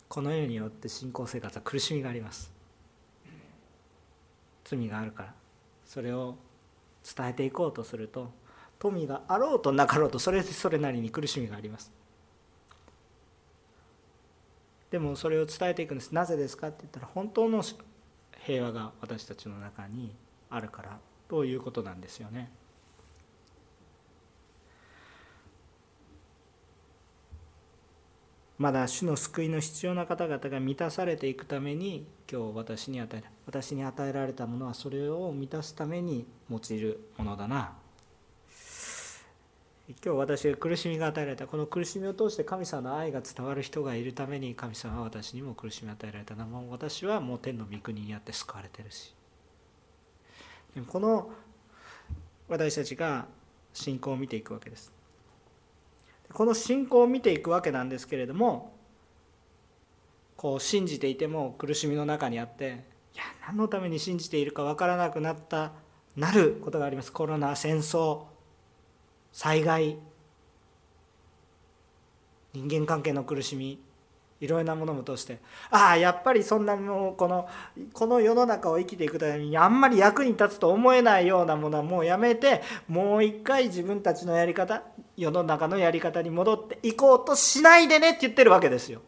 [0.09, 2.53] この世によって信仰生活は苦しみがあります。
[4.77, 5.35] 罪があるから
[5.85, 6.37] それを
[7.17, 8.33] 伝えていこうとすると
[8.79, 11.93] 富があろうとなかろうとそれそれなりに苦しみがあります。
[14.91, 16.13] でもそれを伝えていくんです。
[16.13, 17.63] なぜですかって言ったら本当の
[18.45, 20.15] 平和が私たちの中に
[20.51, 20.99] あるから
[21.29, 22.51] ということなんですよね。
[28.63, 37.73] まだ主の救いの必要な方々が満たされていくために今日私に与え私に与えられたものはそれを満たすために用いるものだな。
[39.89, 46.47] 今日私が苦しみが与えられたこの苦しみを通して神様の愛が伝わる人がいるために神様は私にも苦しみを与えられたな。
[46.47, 49.13] もう私はもう天の御国にあって救われてるし。
[50.77, 51.33] でもこの
[52.47, 53.27] 私たちが
[53.75, 55.02] 信仰を見ていくわけです。
[56.33, 58.73] この信仰を見ていくわけなんですけれども
[60.37, 65.73] こう信じていても苦しみの中にあっていや何のために信じているか分からなくなった
[66.17, 67.13] なることがあります。
[67.13, 68.25] コロナ戦争
[69.33, 69.99] 災害
[72.53, 73.81] 人間関係の苦しみ
[74.41, 75.39] いろいろなものも通して。
[75.71, 77.49] ああやっぱりそんなもうこの
[77.93, 84.83] この世の中を生きていくためにあんまり役に立つと思えないようなものはもうやめてもう一回自分たちのやり方
[85.23, 89.03] 世の中のやり方に戻っていこうとしないでねって言ってるわけですよ。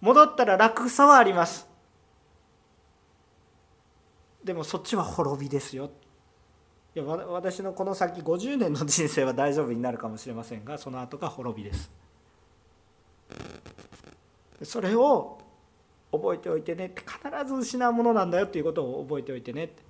[0.00, 1.66] 戻ったら楽さはあります。
[4.44, 5.90] でもそっちは滅びですよ。
[6.94, 11.90] いや私のこの先50年の人生は大丈夫になるかもしれませんがその後が滅びです。
[14.62, 15.38] それを
[16.12, 19.82] 覚えておいてねって必ず失うものなんだよっていうことを覚えておいてねって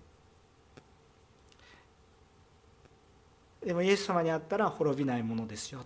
[3.64, 5.80] でもイエス様に会ったら滅びないものですよ。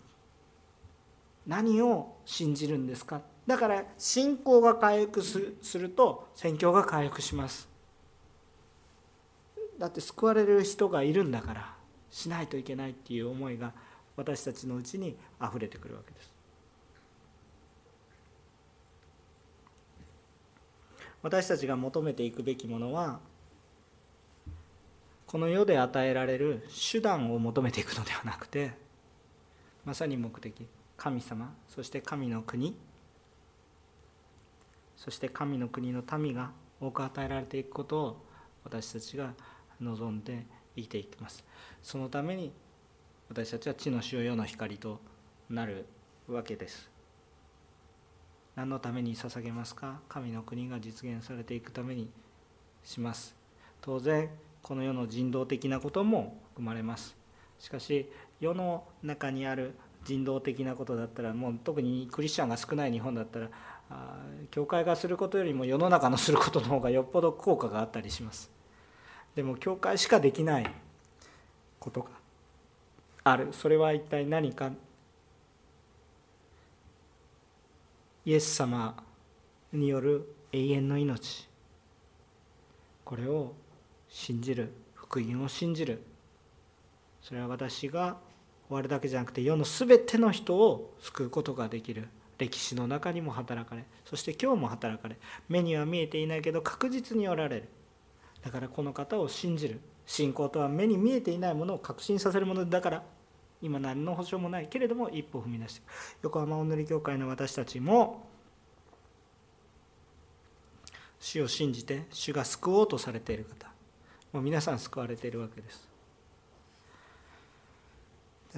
[1.46, 3.22] 何を信じるんですか？
[3.46, 7.68] だから信仰が回復すると宣教が回復します。
[9.78, 11.74] だって救われる人がいるんだから
[12.10, 13.72] しないといけないっていう思いが
[14.16, 16.34] 私たちのうちにあふれてくるわけです。
[21.22, 23.20] 私たちが求めていくべきものは
[25.28, 28.72] この世で与えられる手段を求めていくのではなくて
[29.84, 30.66] まさに目的
[30.96, 32.74] 神様そして神の国
[34.96, 36.50] そして神の国の民が
[36.80, 38.26] 多く与えられていくことを
[38.64, 39.34] 私たちが
[39.80, 41.44] 望んで生きていきます。
[41.82, 42.50] そのために
[43.28, 44.98] 私たちは地の塩世の光と
[45.50, 45.86] なる
[46.26, 46.90] わけです。
[48.56, 50.00] 何のために捧げますか？
[50.08, 52.10] 神の国が実現されていくために
[52.82, 53.36] します。
[53.80, 54.28] 当然
[54.62, 57.16] この世の人道的なことも含まれます。
[57.58, 58.08] しかし
[58.40, 63.48] 世の中にある人道的なことだったらもう特にクリスチャンが少ない日本だったら
[64.50, 68.50] 教会がすることよりも世の中のすることの方がよっぽど効果があったりします。
[69.34, 70.70] でも教会しかできない
[71.78, 72.10] ことが
[73.24, 73.48] ある。
[73.52, 74.70] それは一体何か。
[78.24, 79.02] イエス様
[79.72, 81.48] による永遠の命。
[83.04, 83.54] これを
[84.18, 86.02] 信じる福音を信じる。
[87.22, 88.16] それは私が
[88.66, 92.08] 終わるだけじゃなくて世の全ての人を救うことができる。
[92.36, 95.16] 歴史の中にも働かれそして今日も働かれ。
[95.48, 97.68] 目には見えていないけど確実におられる。
[98.42, 99.80] だからこの方を信じる。
[100.04, 103.04] 信仰とは目に見えていないものを確信させるものだから
[103.62, 104.66] 今何の保証もない。
[104.66, 105.82] けれども一歩踏み出して
[106.22, 108.26] 横浜お塗り教会の私たちも
[111.20, 113.77] 主を信じて主が救おうとされている方。
[114.32, 115.88] もう皆さん救われているわけです。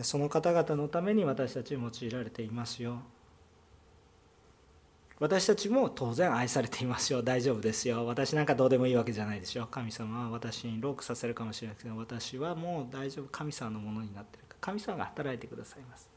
[0.02, 3.00] その方々のために私たち用いられていますよ。
[5.18, 7.22] 私たちも当然愛されていますよ。
[7.22, 8.06] 大丈夫ですよ。
[8.06, 13.26] 私なんかどうでもいいわけじゃないでしょ神様は私にロークさせるかもしれないけど私はもう大丈夫。
[13.26, 16.08] 神様のものになってる神様が働いてくださいます。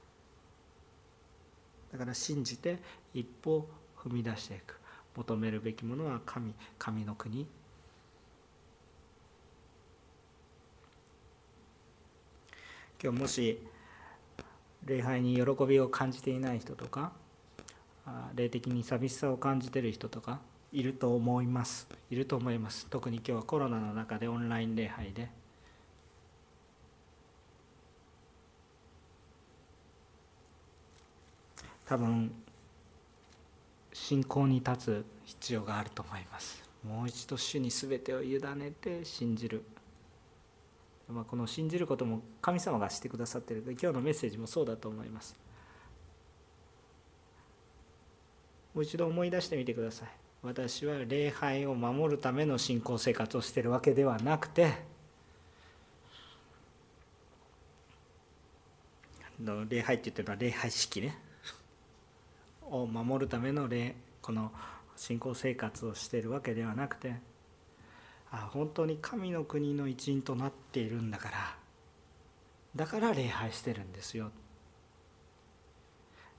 [1.91, 2.79] だから信じて
[3.13, 4.79] 一歩踏み出していく。
[5.15, 6.53] 求めるべきものは神。
[6.79, 7.45] 神の国。
[13.03, 13.59] 今日もし
[14.85, 17.11] 礼拝に喜びを感じていない人とか
[18.33, 20.39] 霊的に寂しさを感じている人とか
[20.71, 21.87] いると思います。
[22.09, 22.87] いると思います。
[22.89, 25.29] 特に今日はコロナの中でオンライン礼拝で。
[31.85, 32.31] 多分
[33.91, 36.63] 信仰に立つ必要があると思います。
[36.87, 39.63] もう一度主に全てを委ねて信じる、
[41.09, 43.63] まあ、この信じることも神様がしてくださっている。
[43.71, 45.35] 今日のメッセージもそうだと思います。
[48.73, 50.09] もう一度思い出してみてください。
[50.41, 54.73] 私は礼拝を守るための信仰生活をしているわけではなくて
[59.69, 61.17] 礼拝って言ってるのは礼拝式ね。
[62.61, 64.51] を守るための礼この
[64.95, 67.15] 信仰生活をしているわけではなくて
[68.33, 71.55] あ本当に神の国の一員となっているんだから。
[72.75, 74.31] だから礼拝してるんですよ。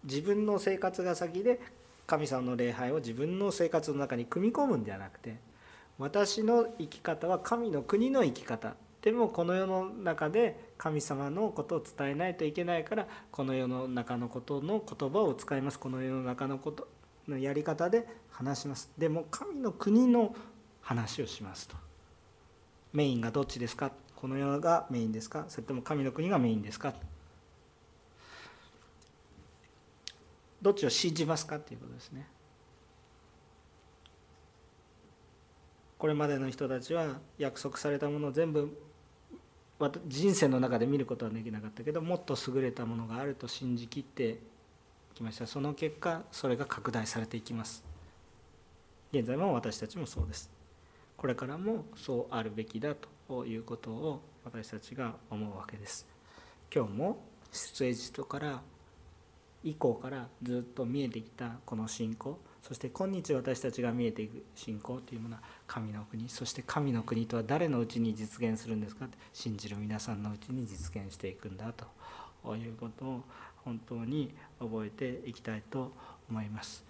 [0.02, 1.60] 自分の生活が先で
[2.06, 5.36] 神様の礼拝を自分の生活の中に組み込むんではなくて
[5.96, 8.74] 私の生き方は神の国の生き方。
[9.00, 15.78] でもこの世の中で神様のことを伝えないといけないからこの世の中のことの言葉を使います。
[15.78, 16.88] この世の中のこと
[17.28, 18.90] のやり方で話します。
[18.98, 20.34] でも神の国の
[20.80, 21.83] 話をしますと。
[22.94, 23.90] メインがどっちですか？
[24.16, 25.44] この世がメインですか？
[25.48, 26.94] それとも神の国がメインですか？
[30.62, 31.58] どっちを信じますか？
[31.58, 32.26] ということですね。
[35.98, 38.78] これまでの人たちは約束されたものを全部
[40.06, 44.38] 人生の中で見ることはできなかったけどもっと優れたものがあると信じきって
[45.14, 45.46] きました。
[45.46, 47.82] その結果それが拡大されていきます。
[49.12, 50.53] 現在も私たちもそうです。
[51.24, 56.06] これからもそうあるべきだということを私たちが思うわけです。
[56.70, 57.16] 今日も
[57.50, 58.60] 出エジプトから
[59.62, 73.22] 以降からずっと見えてきたこの信仰そして今日私たちが見えていく信仰というものは神の国そして神の国とは誰のうちに実現するんですか信じる皆さんのうちに実現していくんだということを
[73.64, 75.90] 本当に覚えていきたいと
[76.28, 76.84] 思います。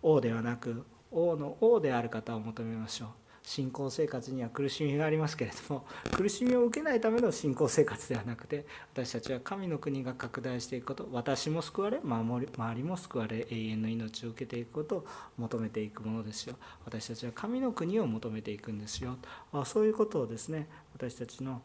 [0.00, 3.08] 王ではなく王の王である方を求めましょう。
[3.48, 15.06] 信仰生活には苦しみがありますけれども 苦しみを受けないための信仰生活ではなくて私たちは神の国が拡大していくこと私も救われ守り周りも救われ永遠の命を受けていくことを
[15.38, 16.56] 求めていくものですよ。
[16.84, 19.16] 私たちは神の国を求めていくんですよ。
[19.64, 21.62] そういうことをですね私たちの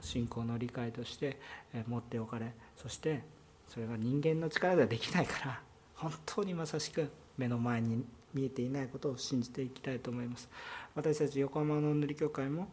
[0.00, 1.38] 信仰の理解として
[1.86, 3.22] 持っておかれそして
[3.68, 5.62] それが人間の力ではできないから
[5.94, 7.08] 本当にまさしく
[7.38, 8.04] 目の前に
[8.34, 10.48] 見えていないことを信じていきたいと思います。
[10.94, 12.68] 私たち横浜の塗り教会も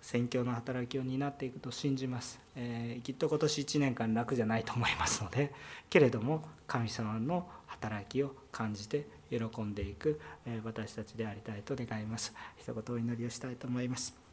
[0.00, 5.52] 宣教の働きを担っていくと信じます、えー、きっと今年1年間楽じゃないと思いますので
[5.90, 12.34] けれども神様の働きを感じて喜んでいく、えー、私たちでありたいと願います。
[12.56, 14.29] 一言お祈りをしたいと思います。